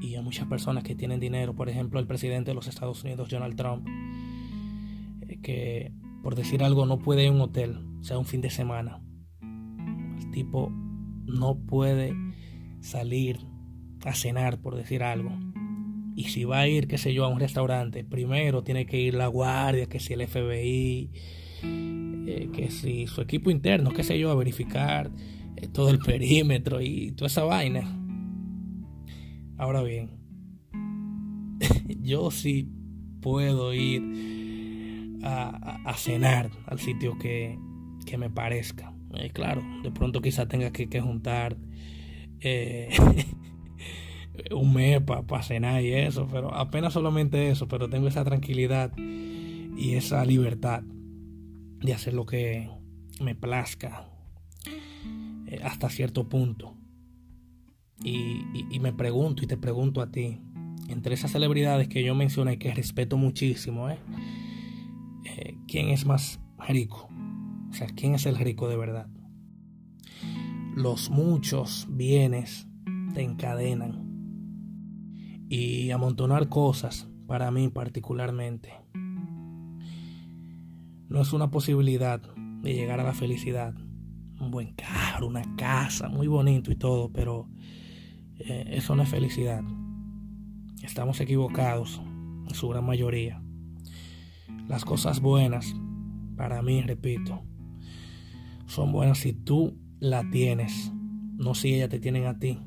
y 0.00 0.14
a 0.14 0.22
muchas 0.22 0.46
personas 0.46 0.82
que 0.82 0.94
tienen 0.94 1.20
dinero. 1.20 1.54
Por 1.54 1.68
ejemplo, 1.68 2.00
el 2.00 2.06
presidente 2.06 2.50
de 2.50 2.54
los 2.54 2.66
Estados 2.66 3.04
Unidos, 3.04 3.28
Donald 3.28 3.56
Trump, 3.56 3.86
eh, 5.28 5.38
que 5.42 5.92
por 6.22 6.34
decir 6.34 6.62
algo 6.62 6.86
no 6.86 6.98
puede 6.98 7.24
ir 7.24 7.28
a 7.28 7.32
un 7.32 7.40
hotel, 7.42 7.84
o 8.00 8.04
sea, 8.04 8.18
un 8.18 8.24
fin 8.24 8.40
de 8.40 8.50
semana. 8.50 9.02
El 9.42 10.30
tipo 10.30 10.70
no 10.70 11.58
puede 11.58 12.14
salir 12.80 13.38
a 14.04 14.14
cenar, 14.14 14.60
por 14.60 14.76
decir 14.76 15.02
algo. 15.02 15.32
Y 16.16 16.24
si 16.24 16.44
va 16.44 16.60
a 16.60 16.68
ir, 16.68 16.86
qué 16.86 16.98
sé 16.98 17.12
yo, 17.12 17.24
a 17.24 17.28
un 17.28 17.40
restaurante, 17.40 18.04
primero 18.04 18.62
tiene 18.62 18.86
que 18.86 19.00
ir 19.00 19.14
la 19.14 19.26
guardia, 19.26 19.86
que 19.86 19.98
si 19.98 20.12
el 20.12 20.26
FBI, 20.26 21.10
eh, 21.62 22.50
que 22.52 22.70
si 22.70 23.06
su 23.06 23.20
equipo 23.20 23.50
interno, 23.50 23.90
qué 23.90 24.04
sé 24.04 24.18
yo, 24.18 24.30
a 24.30 24.34
verificar 24.34 25.10
eh, 25.56 25.68
todo 25.68 25.90
el 25.90 25.98
perímetro 25.98 26.80
y 26.80 27.12
toda 27.12 27.26
esa 27.26 27.42
vaina. 27.44 27.82
Ahora 29.56 29.82
bien, 29.82 30.10
yo 32.00 32.30
sí 32.30 32.68
puedo 33.20 33.74
ir 33.74 34.02
a, 35.22 35.94
cenar 35.96 36.50
al 36.66 36.78
sitio 36.78 37.18
que, 37.18 37.58
que 38.06 38.18
me 38.18 38.30
parezca. 38.30 38.92
Eh, 39.14 39.30
claro, 39.30 39.62
de 39.82 39.90
pronto 39.90 40.20
quizá 40.20 40.46
tenga 40.46 40.70
que, 40.70 40.88
que 40.88 41.00
juntar 41.00 41.56
un 44.50 44.72
mes 44.72 45.00
para 45.00 45.42
cenar 45.42 45.82
y 45.82 45.92
eso, 45.92 46.26
pero 46.30 46.54
apenas 46.54 46.92
solamente 46.92 47.50
eso, 47.50 47.68
pero 47.68 47.88
tengo 47.88 48.08
esa 48.08 48.24
tranquilidad 48.24 48.92
y 48.96 49.94
esa 49.94 50.24
libertad 50.24 50.82
de 51.80 51.92
hacer 51.92 52.14
lo 52.14 52.26
que 52.26 52.70
me 53.20 53.34
plazca 53.34 54.08
eh, 55.46 55.60
hasta 55.62 55.88
cierto 55.88 56.28
punto. 56.28 56.76
Y, 58.02 58.42
me 58.80 58.92
pregunto 58.92 59.44
y 59.44 59.46
te 59.46 59.56
pregunto 59.56 60.02
a 60.02 60.10
ti, 60.10 60.40
entre 60.88 61.14
esas 61.14 61.30
celebridades 61.30 61.88
que 61.88 62.02
yo 62.02 62.14
mencioné 62.14 62.58
que 62.58 62.74
respeto 62.74 63.16
muchísimo, 63.16 63.88
¿eh? 63.88 63.98
Eh, 65.24 65.56
quién 65.66 65.88
es 65.88 66.04
más 66.04 66.40
rico? 66.68 67.08
O 67.70 67.72
sea, 67.72 67.86
¿quién 67.86 68.14
es 68.14 68.26
el 68.26 68.36
rico 68.36 68.68
de 68.68 68.76
verdad? 68.76 69.08
Los 70.74 71.08
muchos 71.08 71.86
bienes 71.88 72.66
te 73.14 73.22
encadenan 73.22 74.13
y 75.48 75.90
amontonar 75.90 76.48
cosas, 76.48 77.08
para 77.26 77.50
mí 77.50 77.68
particularmente, 77.68 78.72
no 81.08 81.20
es 81.20 81.32
una 81.32 81.50
posibilidad 81.50 82.20
de 82.62 82.74
llegar 82.74 83.00
a 83.00 83.04
la 83.04 83.14
felicidad. 83.14 83.74
Un 84.40 84.50
buen 84.50 84.74
carro, 84.74 85.28
una 85.28 85.44
casa, 85.56 86.08
muy 86.08 86.26
bonito 86.26 86.72
y 86.72 86.76
todo, 86.76 87.12
pero 87.12 87.48
eh, 88.38 88.64
eso 88.72 88.96
no 88.96 89.02
es 89.02 89.08
felicidad. 89.08 89.62
Estamos 90.82 91.20
equivocados 91.20 92.02
en 92.48 92.54
su 92.54 92.68
gran 92.68 92.84
mayoría. 92.84 93.42
Las 94.68 94.84
cosas 94.84 95.20
buenas, 95.20 95.74
para 96.36 96.62
mí, 96.62 96.82
repito, 96.82 97.42
son 98.66 98.92
buenas 98.92 99.18
si 99.18 99.32
tú 99.32 99.78
la 100.00 100.28
tienes, 100.30 100.92
no 101.36 101.54
si 101.54 101.74
ellas 101.74 101.90
te 101.90 102.00
tienen 102.00 102.26
a 102.26 102.38
ti 102.38 102.58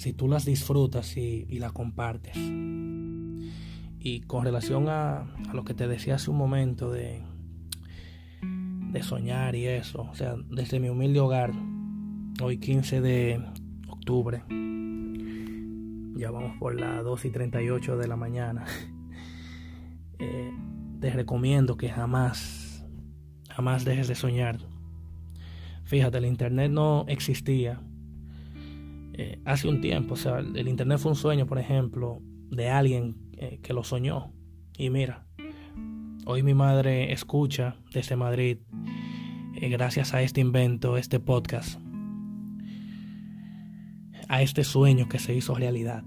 si 0.00 0.14
tú 0.14 0.28
las 0.28 0.46
disfrutas 0.46 1.14
y, 1.18 1.44
las 1.58 1.72
compartes. 1.72 2.34
Y 2.34 4.20
con 4.26 4.44
relación 4.46 4.88
a, 4.88 5.26
lo 5.52 5.62
que 5.62 5.74
te 5.74 5.86
decía 5.88 6.14
hace 6.14 6.30
un 6.30 6.38
momento 6.38 6.90
de, 6.90 7.22
de 8.40 9.02
soñar 9.02 9.54
y 9.56 9.66
eso, 9.66 10.08
o 10.10 10.14
sea, 10.14 10.36
desde 10.50 10.80
mi 10.80 10.88
humilde 10.88 11.20
hogar, 11.20 11.52
hoy 12.42 12.56
15 12.56 13.02
de 13.02 13.44
octubre, 13.88 14.42
ya 16.16 16.30
vamos 16.30 16.56
por 16.58 16.80
las 16.80 17.04
2 17.04 17.26
y 17.26 17.30
38 17.30 17.98
de 17.98 18.08
la 18.08 18.16
mañana, 18.16 18.64
eh, 20.18 20.50
te 20.98 21.10
recomiendo 21.10 21.76
que 21.76 21.90
jamás, 21.90 22.86
jamás 23.50 23.84
dejes 23.84 24.08
de 24.08 24.14
soñar. 24.14 24.60
Fíjate, 25.84 26.16
el 26.16 26.24
internet 26.24 26.70
no 26.70 27.04
existía 27.06 27.82
eh, 29.22 29.38
hace 29.44 29.68
un 29.68 29.82
tiempo. 29.82 30.14
O 30.14 30.16
sea, 30.16 30.38
el 30.38 30.66
Internet 30.66 30.98
fue 30.98 31.10
un 31.10 31.16
sueño, 31.16 31.46
por 31.46 31.58
ejemplo, 31.58 32.22
de 32.50 32.70
alguien 32.70 33.16
eh, 33.36 33.60
que 33.62 33.74
lo 33.74 33.84
soñó. 33.84 34.32
Y 34.78 34.88
mira, 34.88 35.26
hoy 36.24 36.42
mi 36.42 36.54
madre 36.54 37.12
escucha 37.12 37.76
desde 37.92 38.16
Madrid, 38.16 38.60
eh, 39.60 39.68
gracias 39.68 40.14
a 40.14 40.22
este 40.22 40.40
invento, 40.40 40.96
este 40.96 41.20
podcast, 41.20 41.78
a 44.30 44.40
este 44.40 44.64
sueño 44.64 45.06
que 45.06 45.18
se 45.18 45.34
hizo 45.34 45.54
realidad. 45.54 46.02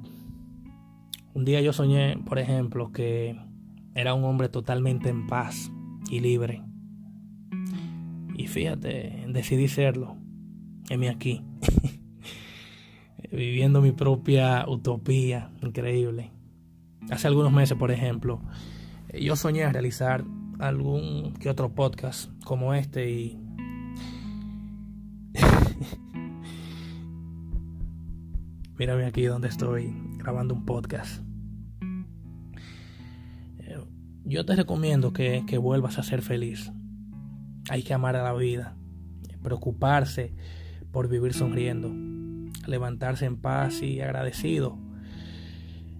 Un 1.35 1.45
día 1.45 1.61
yo 1.61 1.71
soñé, 1.71 2.17
por 2.17 2.39
ejemplo, 2.39 2.91
que 2.91 3.39
era 3.93 4.15
un 4.15 4.23
hombre 4.23 4.49
totalmente 4.49 5.09
en 5.09 5.27
paz 5.27 5.71
y 6.09 6.19
libre. 6.19 6.63
Y 8.35 8.47
fíjate, 8.47 9.25
decidí 9.27 9.67
serlo. 9.67 10.17
mí 10.97 11.07
aquí. 11.07 11.43
viviendo 13.37 13.81
mi 13.81 13.91
propia 13.91 14.65
utopía 14.67 15.49
increíble. 15.61 16.31
Hace 17.09 17.27
algunos 17.27 17.51
meses, 17.51 17.75
por 17.77 17.91
ejemplo, 17.91 18.39
yo 19.11 19.35
soñé 19.35 19.69
realizar 19.71 20.23
algún 20.59 21.33
que 21.33 21.49
otro 21.49 21.73
podcast 21.73 22.29
como 22.45 22.75
este 22.75 23.09
y 23.09 23.39
mírame 28.77 29.05
aquí 29.05 29.23
donde 29.23 29.47
estoy 29.47 29.93
grabando 30.17 30.53
un 30.53 30.65
podcast. 30.65 31.21
Yo 34.25 34.45
te 34.45 34.55
recomiendo 34.55 35.11
que, 35.11 35.43
que 35.45 35.57
vuelvas 35.57 35.99
a 35.99 36.03
ser 36.03 36.21
feliz. 36.21 36.71
Hay 37.69 37.83
que 37.83 37.93
amar 37.93 38.15
a 38.15 38.23
la 38.23 38.31
vida, 38.33 38.77
preocuparse 39.41 40.33
por 40.93 41.09
vivir 41.09 41.33
sonriendo 41.33 42.02
levantarse 42.67 43.25
en 43.25 43.37
paz 43.37 43.81
y 43.81 44.01
agradecido 44.01 44.77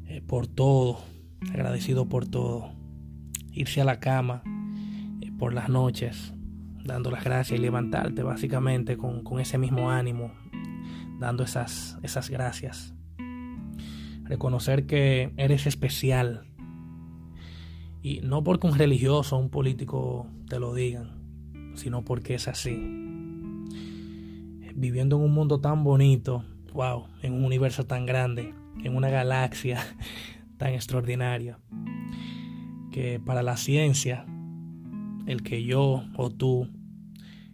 eh, 0.07 0.21
por 0.21 0.47
todo, 0.47 0.99
agradecido 1.51 2.07
por 2.07 2.27
todo. 2.27 2.71
Irse 3.51 3.81
a 3.81 3.85
la 3.85 3.99
cama 3.99 4.43
eh, 5.21 5.31
por 5.37 5.53
las 5.53 5.69
noches, 5.69 6.33
dando 6.83 7.09
las 7.09 7.23
gracias 7.23 7.59
y 7.59 7.61
levantarte 7.61 8.21
básicamente 8.23 8.97
con, 8.97 9.23
ese 9.39 9.57
mismo 9.57 9.89
ánimo, 9.89 10.31
dando 11.19 11.43
esas, 11.43 11.97
esas 12.03 12.29
gracias. 12.29 12.93
Reconocer 14.23 14.85
que 14.85 15.33
eres 15.37 15.65
especial. 15.67 16.45
Y 18.01 18.21
no 18.21 18.43
porque 18.43 18.67
un 18.67 18.77
religioso 18.77 19.37
o 19.37 19.39
un 19.39 19.49
político 19.49 20.27
te 20.47 20.59
lo 20.59 20.73
digan, 20.73 21.23
sino 21.75 22.03
porque 22.03 22.35
es 22.35 22.47
así. 22.47 22.75
Viviendo 24.75 25.15
en 25.17 25.23
un 25.23 25.33
mundo 25.33 25.59
tan 25.59 25.83
bonito, 25.83 26.43
wow, 26.73 27.07
en 27.21 27.33
un 27.33 27.45
universo 27.45 27.85
tan 27.85 28.05
grande, 28.05 28.53
en 28.83 28.95
una 28.95 29.09
galaxia 29.09 29.79
tan 30.57 30.73
extraordinaria, 30.73 31.59
que 32.91 33.19
para 33.19 33.43
la 33.43 33.57
ciencia, 33.57 34.25
el 35.25 35.43
que 35.43 35.63
yo 35.63 36.03
o 36.15 36.29
tú 36.29 36.69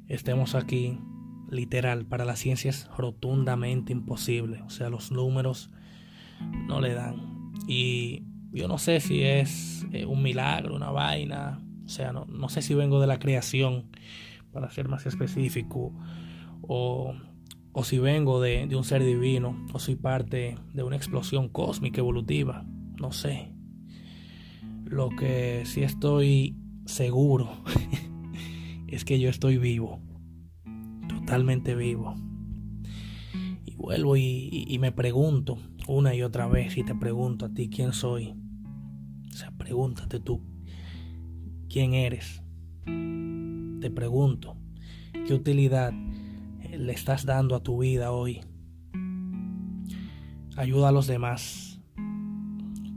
estemos 0.08 0.56
aquí, 0.56 1.00
literal, 1.50 2.06
para 2.06 2.26
la 2.26 2.36
ciencia 2.36 2.70
es 2.70 2.88
rotundamente 2.98 3.92
imposible. 3.92 4.62
O 4.64 4.70
sea, 4.70 4.90
los 4.90 5.12
números 5.12 5.72
no 6.68 6.82
le 6.82 6.94
dan. 6.94 7.52
Y 7.68 8.24
Yo 8.52 8.68
no 8.68 8.80
sé 8.80 9.00
si 9.00 9.22
es 9.22 9.86
eh, 9.92 10.06
un 10.06 10.24
milagro, 10.24 10.76
una 10.76 10.90
vaina, 10.90 11.62
o 11.86 11.90
sea, 11.90 12.12
no, 12.12 12.26
no 12.26 12.50
sé 12.50 12.64
si 12.64 12.74
vengo 12.74 13.00
de 13.00 13.06
la 13.06 13.20
creación, 13.20 13.86
para 14.52 14.72
ser 14.72 14.88
más 14.88 15.06
específico, 15.06 15.94
o, 16.62 17.14
o 17.72 17.84
si 17.84 18.00
vengo 18.00 18.42
de, 18.42 18.68
de 18.68 18.76
un 18.76 18.84
ser 18.84 19.04
divino, 19.04 19.66
o 19.74 19.80
soy 19.80 19.96
parte 19.96 20.58
de 20.74 20.84
una 20.84 20.96
explosión 20.96 21.50
cósmica 21.50 22.00
evolutiva, 22.00 22.66
no 23.00 23.12
sé. 23.12 23.54
Lo 24.86 25.10
que 25.10 25.64
sí 25.66 25.84
estoy 25.84 26.58
seguro 26.86 27.64
es 28.88 29.06
que 29.06 29.20
yo 29.20 29.30
estoy 29.30 29.58
vivo, 29.58 30.02
totalmente 31.08 31.76
vivo. 31.76 32.16
Y 33.66 33.76
vuelvo 33.76 34.18
y, 34.18 34.76
me 34.80 34.92
pregunto 34.92 35.58
una 35.88 36.16
y 36.16 36.24
otra 36.24 36.48
vez 36.48 36.78
y 36.78 36.84
te 36.84 36.96
pregunto 36.96 37.46
a 37.46 37.54
ti 37.54 37.70
quién 37.70 37.94
soy. 37.94 38.34
O 39.32 39.36
sea, 39.36 39.52
pregúntate 39.52 40.20
tú, 40.20 40.42
¿quién 41.70 41.94
eres? 41.94 42.42
Te 42.86 43.92
pregunto, 43.92 44.58
¿qué 45.28 45.34
utilidad 45.34 45.94
le 46.80 46.94
estás 46.94 47.26
dando 47.26 47.56
a 47.56 47.60
tu 47.62 47.80
vida 47.80 48.12
hoy? 48.12 48.40
Ayuda 50.56 50.90
a 50.90 50.92
los 50.94 51.08
demás, 51.08 51.82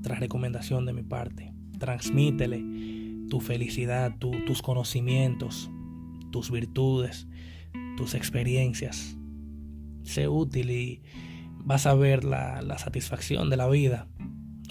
tras 0.02 0.20
recomendación 0.20 0.86
de 0.86 0.92
mi 0.92 1.02
parte. 1.02 1.52
Transmítele 1.78 2.64
tu 3.28 3.40
felicidad, 3.40 4.16
tus 4.18 4.62
conocimientos, 4.62 5.68
tus 6.30 6.50
virtudes, 6.50 7.26
tus 7.96 8.14
experiencias. 8.14 9.16
Sé 10.04 10.28
útil 10.28 10.70
y 10.70 11.02
vas 11.58 11.86
a 11.86 11.94
ver 11.94 12.24
la, 12.24 12.78
satisfacción 12.78 13.50
de 13.50 13.56
la 13.56 13.68
vida. 13.68 14.06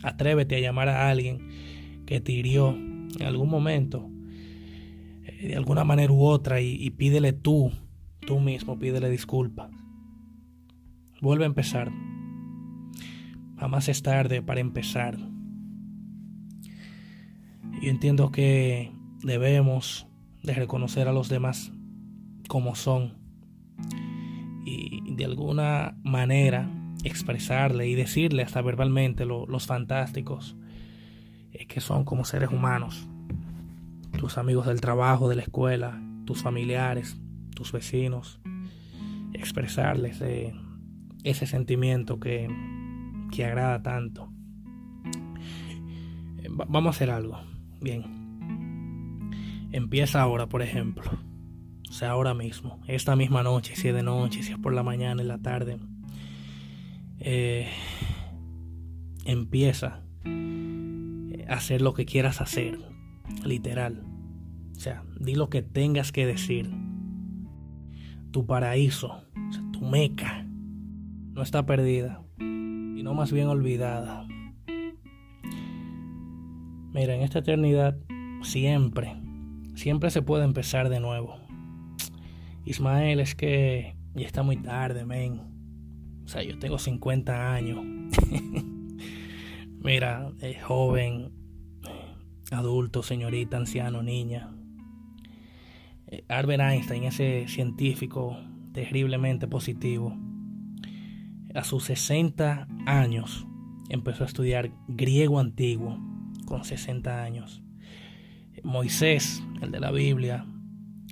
Atrévete 0.04 0.56
a 0.56 0.60
llamar 0.60 0.88
a 0.88 1.10
alguien 1.10 1.50
que 2.06 2.22
te 2.22 2.32
hirió 2.32 2.70
en 2.70 3.24
algún 3.24 3.50
momento, 3.50 4.10
eh, 5.26 5.50
de 5.50 5.56
alguna 5.56 5.84
manera 5.84 6.14
u 6.14 6.24
otra, 6.24 6.62
y 6.62 6.90
pídele 6.92 7.34
tú, 7.34 7.72
tú 8.26 8.40
mismo, 8.40 8.80
pídele 8.80 9.10
disculpas. 9.10 9.72
Vuelve 11.22 11.44
a 11.44 11.48
empezar. 11.48 11.92
Jamás 13.58 13.90
es 13.90 14.02
tarde 14.02 14.42
para 14.42 14.60
empezar. 14.60 15.18
Yo 17.82 17.90
entiendo 17.90 18.32
que 18.32 18.92
debemos 19.24 20.08
de 20.44 20.54
reconocer 20.54 21.08
a 21.08 21.14
los 21.14 21.30
demás 21.30 21.72
como 22.48 22.76
son 22.76 23.14
y 24.66 25.14
de 25.16 25.26
alguna 25.26 25.96
manera 26.04 26.70
expresarle 27.04 27.88
y 27.88 27.96
decirle 27.96 28.44
hasta 28.44 28.62
verbalmente 28.62 29.26
los 29.26 29.68
fantásticos 29.68 30.56
que 31.68 31.82
son 31.82 32.04
como 32.04 32.26
seres 32.26 32.52
humanos. 32.52 33.08
Tus 34.18 34.38
amigos 34.38 34.68
del 34.68 34.82
trabajo, 34.82 35.30
de 35.30 35.36
la 35.36 35.44
escuela, 35.44 36.02
tus 36.26 36.42
familiares, 36.42 37.18
tus 37.62 37.72
vecinos. 37.72 38.42
Expresarles 39.34 40.20
ese 41.24 41.46
sentimiento 41.46 42.20
que, 42.20 42.50
que 43.32 43.46
agrada 43.46 43.84
tanto. 43.84 44.32
Vamos 46.50 46.88
a 46.88 46.90
hacer 46.90 47.12
algo. 47.12 47.40
Bien. 47.80 48.04
Empieza 49.72 50.22
ahora, 50.22 50.48
por 50.50 50.64
ejemplo. 50.64 51.04
O 51.88 51.94
sea, 51.94 52.12
ahora 52.12 52.34
mismo. 52.34 52.82
Esta 52.88 53.16
misma 53.16 53.44
noche, 53.44 53.76
si 53.76 53.90
es 53.90 53.94
de 53.94 54.02
noche, 54.02 54.42
si 54.42 54.54
es 54.54 54.58
por 54.58 54.74
la 54.74 54.82
mañana, 54.82 55.22
en 55.22 55.28
la 55.28 55.38
tarde. 55.38 55.78
Eh, 57.20 57.68
empieza 59.26 60.02
a 61.48 61.54
hacer 61.54 61.82
lo 61.84 61.94
que 61.94 62.06
quieras 62.06 62.42
hacer. 62.42 62.80
Literal. 63.46 64.04
O 64.76 64.80
sea, 64.80 65.04
di 65.20 65.36
lo 65.36 65.50
que 65.50 65.62
tengas 65.62 66.12
que 66.12 66.26
decir. 66.26 66.72
Tu 68.32 68.46
paraíso, 68.46 69.24
tu 69.74 69.82
meca, 69.82 70.46
no 71.34 71.42
está 71.42 71.66
perdida, 71.66 72.24
sino 72.38 73.14
más 73.14 73.32
bien 73.32 73.48
olvidada. 73.48 74.26
Mira, 76.94 77.16
en 77.16 77.22
esta 77.22 77.40
eternidad 77.40 77.98
siempre, 78.42 79.16
siempre 79.76 80.10
se 80.10 80.22
puede 80.22 80.46
empezar 80.46 80.90
de 80.90 81.00
nuevo. 81.00 81.36
Ismael, 82.66 83.20
es 83.20 83.36
que 83.36 83.96
ya 84.14 84.26
está 84.26 84.44
muy 84.44 84.58
tarde, 84.58 85.06
men. 85.06 85.42
O 86.24 86.28
sea, 86.28 86.44
yo 86.44 86.58
tengo 86.60 86.78
50 86.78 87.54
años. 87.54 87.80
Mira, 89.84 90.32
joven, 90.64 91.32
adulto, 92.52 93.04
señorita, 93.04 93.58
anciano, 93.58 94.04
niña. 94.04 94.54
Albert 96.28 96.62
Einstein, 96.62 97.04
ese 97.04 97.48
científico 97.48 98.38
terriblemente 98.74 99.48
positivo, 99.48 100.18
a 101.54 101.64
sus 101.64 101.86
60 101.86 102.68
años 102.86 103.46
empezó 103.90 104.24
a 104.24 104.28
estudiar 104.28 104.72
griego 104.88 105.40
antiguo 105.40 106.00
con 106.46 106.64
60 106.64 107.24
años. 107.24 107.62
Moisés, 108.64 109.44
el 109.62 109.72
de 109.72 109.80
la 109.80 109.92
Biblia, 109.92 110.46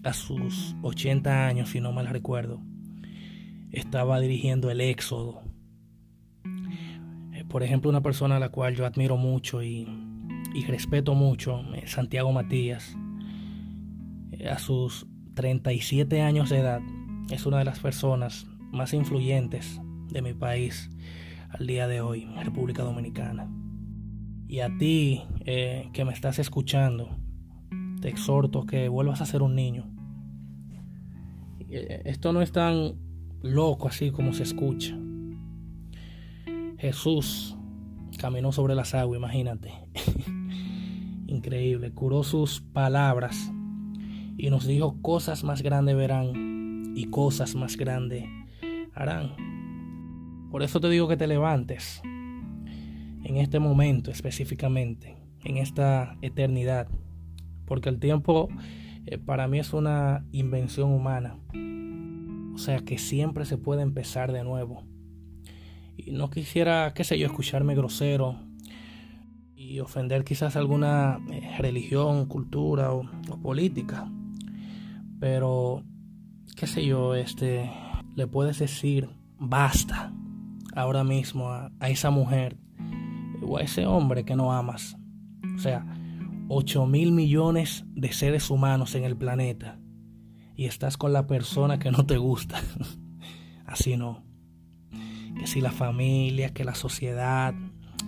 a 0.04 0.14
sus 0.14 0.76
80 0.82 1.48
años, 1.48 1.70
si 1.70 1.82
no 1.82 1.92
mal 1.92 2.08
recuerdo, 2.08 2.62
estaba 3.72 4.20
dirigiendo 4.20 4.72
el 4.72 4.82
éxodo. 4.82 5.42
Eh, 7.34 7.44
por 7.50 7.64
ejemplo, 7.64 7.90
una 7.90 8.02
persona 8.02 8.38
a 8.38 8.40
la 8.40 8.50
cual 8.50 8.76
yo 8.76 8.86
admiro 8.86 9.18
mucho 9.18 9.62
y, 9.62 9.88
respeto 10.68 11.16
mucho, 11.16 11.62
eh, 11.74 11.88
Santiago 11.88 12.32
Matías, 12.32 12.96
a 14.48 14.60
sus 14.60 15.08
37 15.36 16.22
años 16.22 16.50
de 16.50 16.60
edad, 16.60 16.82
es 17.30 17.46
una 17.46 17.60
de 17.60 17.66
las 17.66 17.80
personas 17.80 18.48
más 18.72 18.94
influyentes 18.94 19.80
de 20.08 20.22
mi 20.22 20.34
país 20.34 20.90
al 21.50 21.68
día 21.68 21.88
de 21.88 22.02
hoy, 22.02 22.28
República 22.44 22.84
Dominicana. 22.84 23.50
Y 24.48 24.62
a 24.62 24.78
ti 24.78 25.24
eh, 25.46 25.90
que 25.94 26.06
me 26.06 26.14
estás 26.14 26.40
escuchando, 26.40 27.10
te 28.02 28.10
exhorto 28.10 28.66
que 28.66 28.90
vuelvas 28.90 29.22
a 29.22 29.26
ser 29.26 29.42
un 29.42 29.56
niño. 29.56 29.92
Eh, 31.70 32.02
esto 32.06 32.34
no 32.34 32.42
es 32.42 32.52
tan 32.52 32.96
loco 33.42 33.88
así 33.88 34.12
como 34.12 34.34
se 34.34 34.44
escucha. 34.44 34.98
Jesús 36.78 37.58
caminó 38.18 38.52
sobre 38.52 38.76
las 38.76 38.96
aguas, 38.96 39.20
imagínate. 39.20 39.72
Increíble, 41.28 41.92
curó 41.92 42.24
sus 42.24 42.62
palabras 42.62 43.52
y 44.40 44.50
nos 44.50 44.66
dijo 44.66 45.02
cosas 45.02 45.44
más 45.44 45.62
grandes 45.62 45.98
verán 45.98 46.94
y 46.96 47.06
cosas 47.12 47.56
más 47.56 47.76
grandes 47.76 48.24
harán. 48.96 49.36
Por 50.50 50.64
eso 50.64 50.80
te 50.80 50.90
digo 50.90 51.10
que 51.10 51.18
te 51.18 51.28
levantes, 51.28 52.02
en 52.06 53.38
este 53.38 53.60
momento 53.60 54.12
específicamente, 54.12 55.18
en 55.44 55.58
esta 55.58 56.18
eternidad, 56.22 56.88
porque 57.66 57.90
el 57.90 58.00
tiempo 58.00 58.48
eh, 59.06 59.18
para 59.18 59.48
mí 59.50 59.60
es 59.60 59.74
una 59.74 60.26
invención 60.32 60.92
humana, 60.92 61.38
o 62.56 62.58
sea 62.58 62.80
que 62.80 62.98
siempre 62.98 63.46
se 63.46 63.58
puede 63.58 63.82
empezar 63.82 64.32
de 64.32 64.44
nuevo. 64.44 64.84
Y 65.98 66.12
no 66.12 66.30
quisiera, 66.30 66.94
qué 66.96 67.04
sé 67.04 67.20
yo, 67.20 67.28
escucharme 67.28 67.76
grosero 67.76 68.38
y 69.54 69.82
ofender 69.82 70.24
quizás 70.24 70.56
alguna 70.56 71.20
eh, 71.30 71.58
religión, 71.60 72.26
cultura 72.26 72.94
o, 72.94 73.04
política, 73.44 74.10
pero 75.20 75.84
qué 76.56 76.68
sé 76.68 76.86
yo, 76.86 77.16
este, 77.16 77.70
le 78.16 78.28
puedes 78.28 78.60
decir 78.60 79.10
basta 79.38 80.14
ahora 80.76 81.04
mismo 81.04 81.50
a 81.52 81.90
esa 81.90 82.10
mujer 82.10 82.58
o 83.42 83.58
a 83.58 83.62
ese 83.62 83.86
hombre 83.86 84.26
que 84.26 84.36
no 84.36 84.54
amas. 84.54 84.98
O 85.56 85.60
sea, 85.60 85.86
8 86.48 86.86
mil 86.88 87.12
millones 87.12 87.86
de 87.94 88.12
seres 88.12 88.50
humanos 88.50 88.96
en 88.96 89.04
el 89.04 89.16
planeta 89.16 89.80
y 90.56 90.66
estás 90.66 90.98
con 90.98 91.14
la 91.14 91.28
persona 91.28 91.80
que 91.80 91.92
no 91.92 92.06
te 92.06 92.18
gusta. 92.18 92.62
Así 93.66 93.98
no. 93.98 94.24
Que 95.38 95.48
si 95.48 95.62
la 95.62 95.72
familia, 95.72 96.54
que 96.54 96.66
la 96.66 96.76
sociedad, 96.76 97.54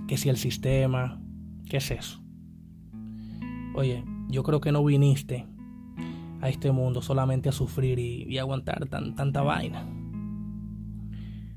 que 0.07 0.17
si 0.17 0.29
el 0.29 0.37
sistema, 0.37 1.21
¿qué 1.69 1.77
es 1.77 1.91
eso? 1.91 2.21
Oye, 3.75 4.03
yo 4.27 4.43
creo 4.43 4.59
que 4.59 4.71
no 4.71 4.83
viniste 4.83 5.45
a 6.41 6.49
este 6.49 6.71
mundo 6.71 7.01
solamente 7.01 7.49
a 7.49 7.51
sufrir 7.51 7.99
y, 7.99 8.37
aguantar 8.37 8.87
tanta 8.87 9.41
vaina. 9.41 9.87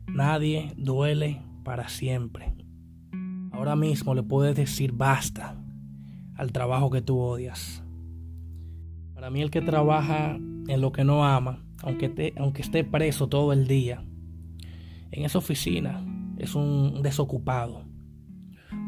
Nadie 0.06 0.72
duele 0.76 1.42
para 1.64 1.88
siempre. 1.88 2.54
Ahora 3.50 3.76
mismo 3.76 4.14
le 4.14 4.22
puedes 4.22 4.54
decir 4.54 4.92
basta 4.92 5.56
al 6.36 6.52
trabajo 6.52 6.90
que 6.90 7.02
tú 7.02 7.18
odias. 7.18 7.82
Para 9.14 9.30
mí 9.30 9.40
el 9.40 9.50
que 9.50 9.62
trabaja 9.62 10.36
en 10.36 10.80
lo 10.80 10.92
que 10.92 11.04
no 11.04 11.24
ama, 11.24 11.64
aunque 11.82 12.12
esté 12.58 12.84
preso 12.84 13.28
todo 13.28 13.52
el 13.52 13.66
día, 13.66 14.04
en 15.10 15.24
esa 15.24 15.38
oficina 15.38 16.04
es 16.38 16.54
un 16.54 17.02
desocupado. 17.02 17.84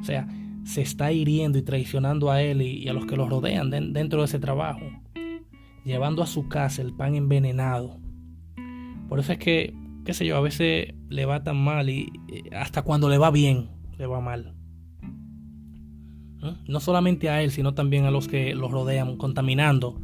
O 0.01 0.05
sea, 0.05 0.29
se 0.65 0.83
está 0.83 1.13
hiriendo 1.13 1.59
y 1.59 1.63
traicionando 1.63 2.31
a 2.31 2.43
él 2.43 2.61
y, 2.63 2.89
a 2.89 2.93
los 2.93 3.07
que 3.07 3.17
lo 3.17 3.29
rodean 3.29 3.71
dentro 3.71 4.21
de 4.21 4.25
ese 4.25 4.39
trabajo, 4.39 4.83
llevando 5.87 6.23
a 6.23 6.27
su 6.27 6.49
casa 6.49 6.83
el 6.83 6.93
pan 6.93 7.15
envenenado. 7.15 8.01
Por 9.09 9.21
eso 9.21 9.33
es 9.33 9.39
que, 9.39 9.73
qué 10.05 10.13
sé 10.13 10.27
yo, 10.27 10.37
a 10.37 10.41
veces 10.41 10.95
le 11.09 11.25
va 11.25 11.45
tan 11.45 11.57
mal 11.57 11.89
y 11.89 12.13
hasta 12.53 12.83
cuando 12.83 13.09
le 13.09 13.19
va 13.19 13.31
bien, 13.31 13.71
le 13.97 14.07
va 14.07 14.21
mal. 14.21 14.55
No 16.69 16.81
solamente 16.81 17.31
a 17.31 17.43
él, 17.43 17.51
sino 17.51 17.75
también 17.75 18.05
a 18.05 18.11
los 18.11 18.29
que 18.29 18.55
lo 18.55 18.69
rodean, 18.69 19.17
contaminando 19.17 20.01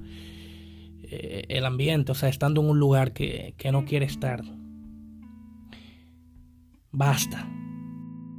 eh, 1.03 1.45
el 1.49 1.65
ambiente, 1.67 2.13
o 2.13 2.15
sea, 2.15 2.29
estando 2.29 2.63
en 2.63 2.71
un 2.71 2.79
lugar 2.79 3.13
que, 3.13 3.55
que 3.59 3.71
no 3.71 3.85
quiere 3.85 4.07
estar. 4.07 4.43
Basta. 6.91 7.49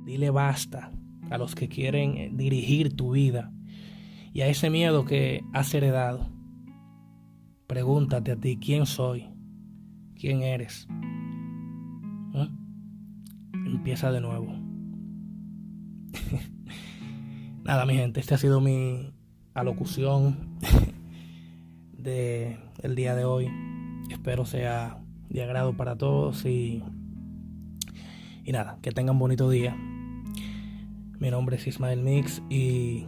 Dile 0.05 0.31
basta 0.31 0.91
a 1.29 1.37
los 1.37 1.55
que 1.55 1.69
quieren 1.69 2.17
eh, 2.17 2.29
dirigir 2.33 2.95
tu 2.95 3.11
vida 3.11 3.53
y 4.33 4.41
a 4.41 4.47
ese 4.47 4.69
miedo 4.69 5.05
que 5.05 5.43
has 5.53 5.73
heredado. 5.73 6.32
Pregúntate 7.73 8.31
a 8.31 8.35
ti, 8.35 8.59
¿quién 8.63 8.85
soy? 8.85 9.25
¿Quién 10.13 10.43
eres? 10.43 10.87
¿Eh? 12.35 12.47
Empieza 13.65 14.11
de 14.11 14.21
nuevo. 14.21 14.53
Nada, 17.63 17.87
mi 17.87 17.95
gente, 17.95 18.19
esta 18.19 18.35
ha 18.35 18.37
sido 18.37 18.61
mi 18.61 19.11
alocución 19.55 20.59
de 21.97 22.59
el 22.83 22.93
día 22.93 23.15
de 23.15 23.25
hoy. 23.25 23.49
Espero 24.11 24.45
sea 24.45 25.03
de 25.29 25.41
agrado 25.41 25.75
para 25.75 25.97
todos 25.97 26.45
y 26.45 26.83
y 28.45 28.51
nada, 28.51 28.77
que 28.83 28.91
tengan 28.91 29.17
bonito 29.17 29.49
día. 29.49 29.75
Mi 31.17 31.31
nombre 31.31 31.55
es 31.55 31.65
Ismael 31.65 32.03
Mix 32.03 32.43
y 32.51 33.07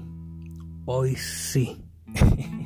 hoy 0.85 1.15
sí. 1.17 1.85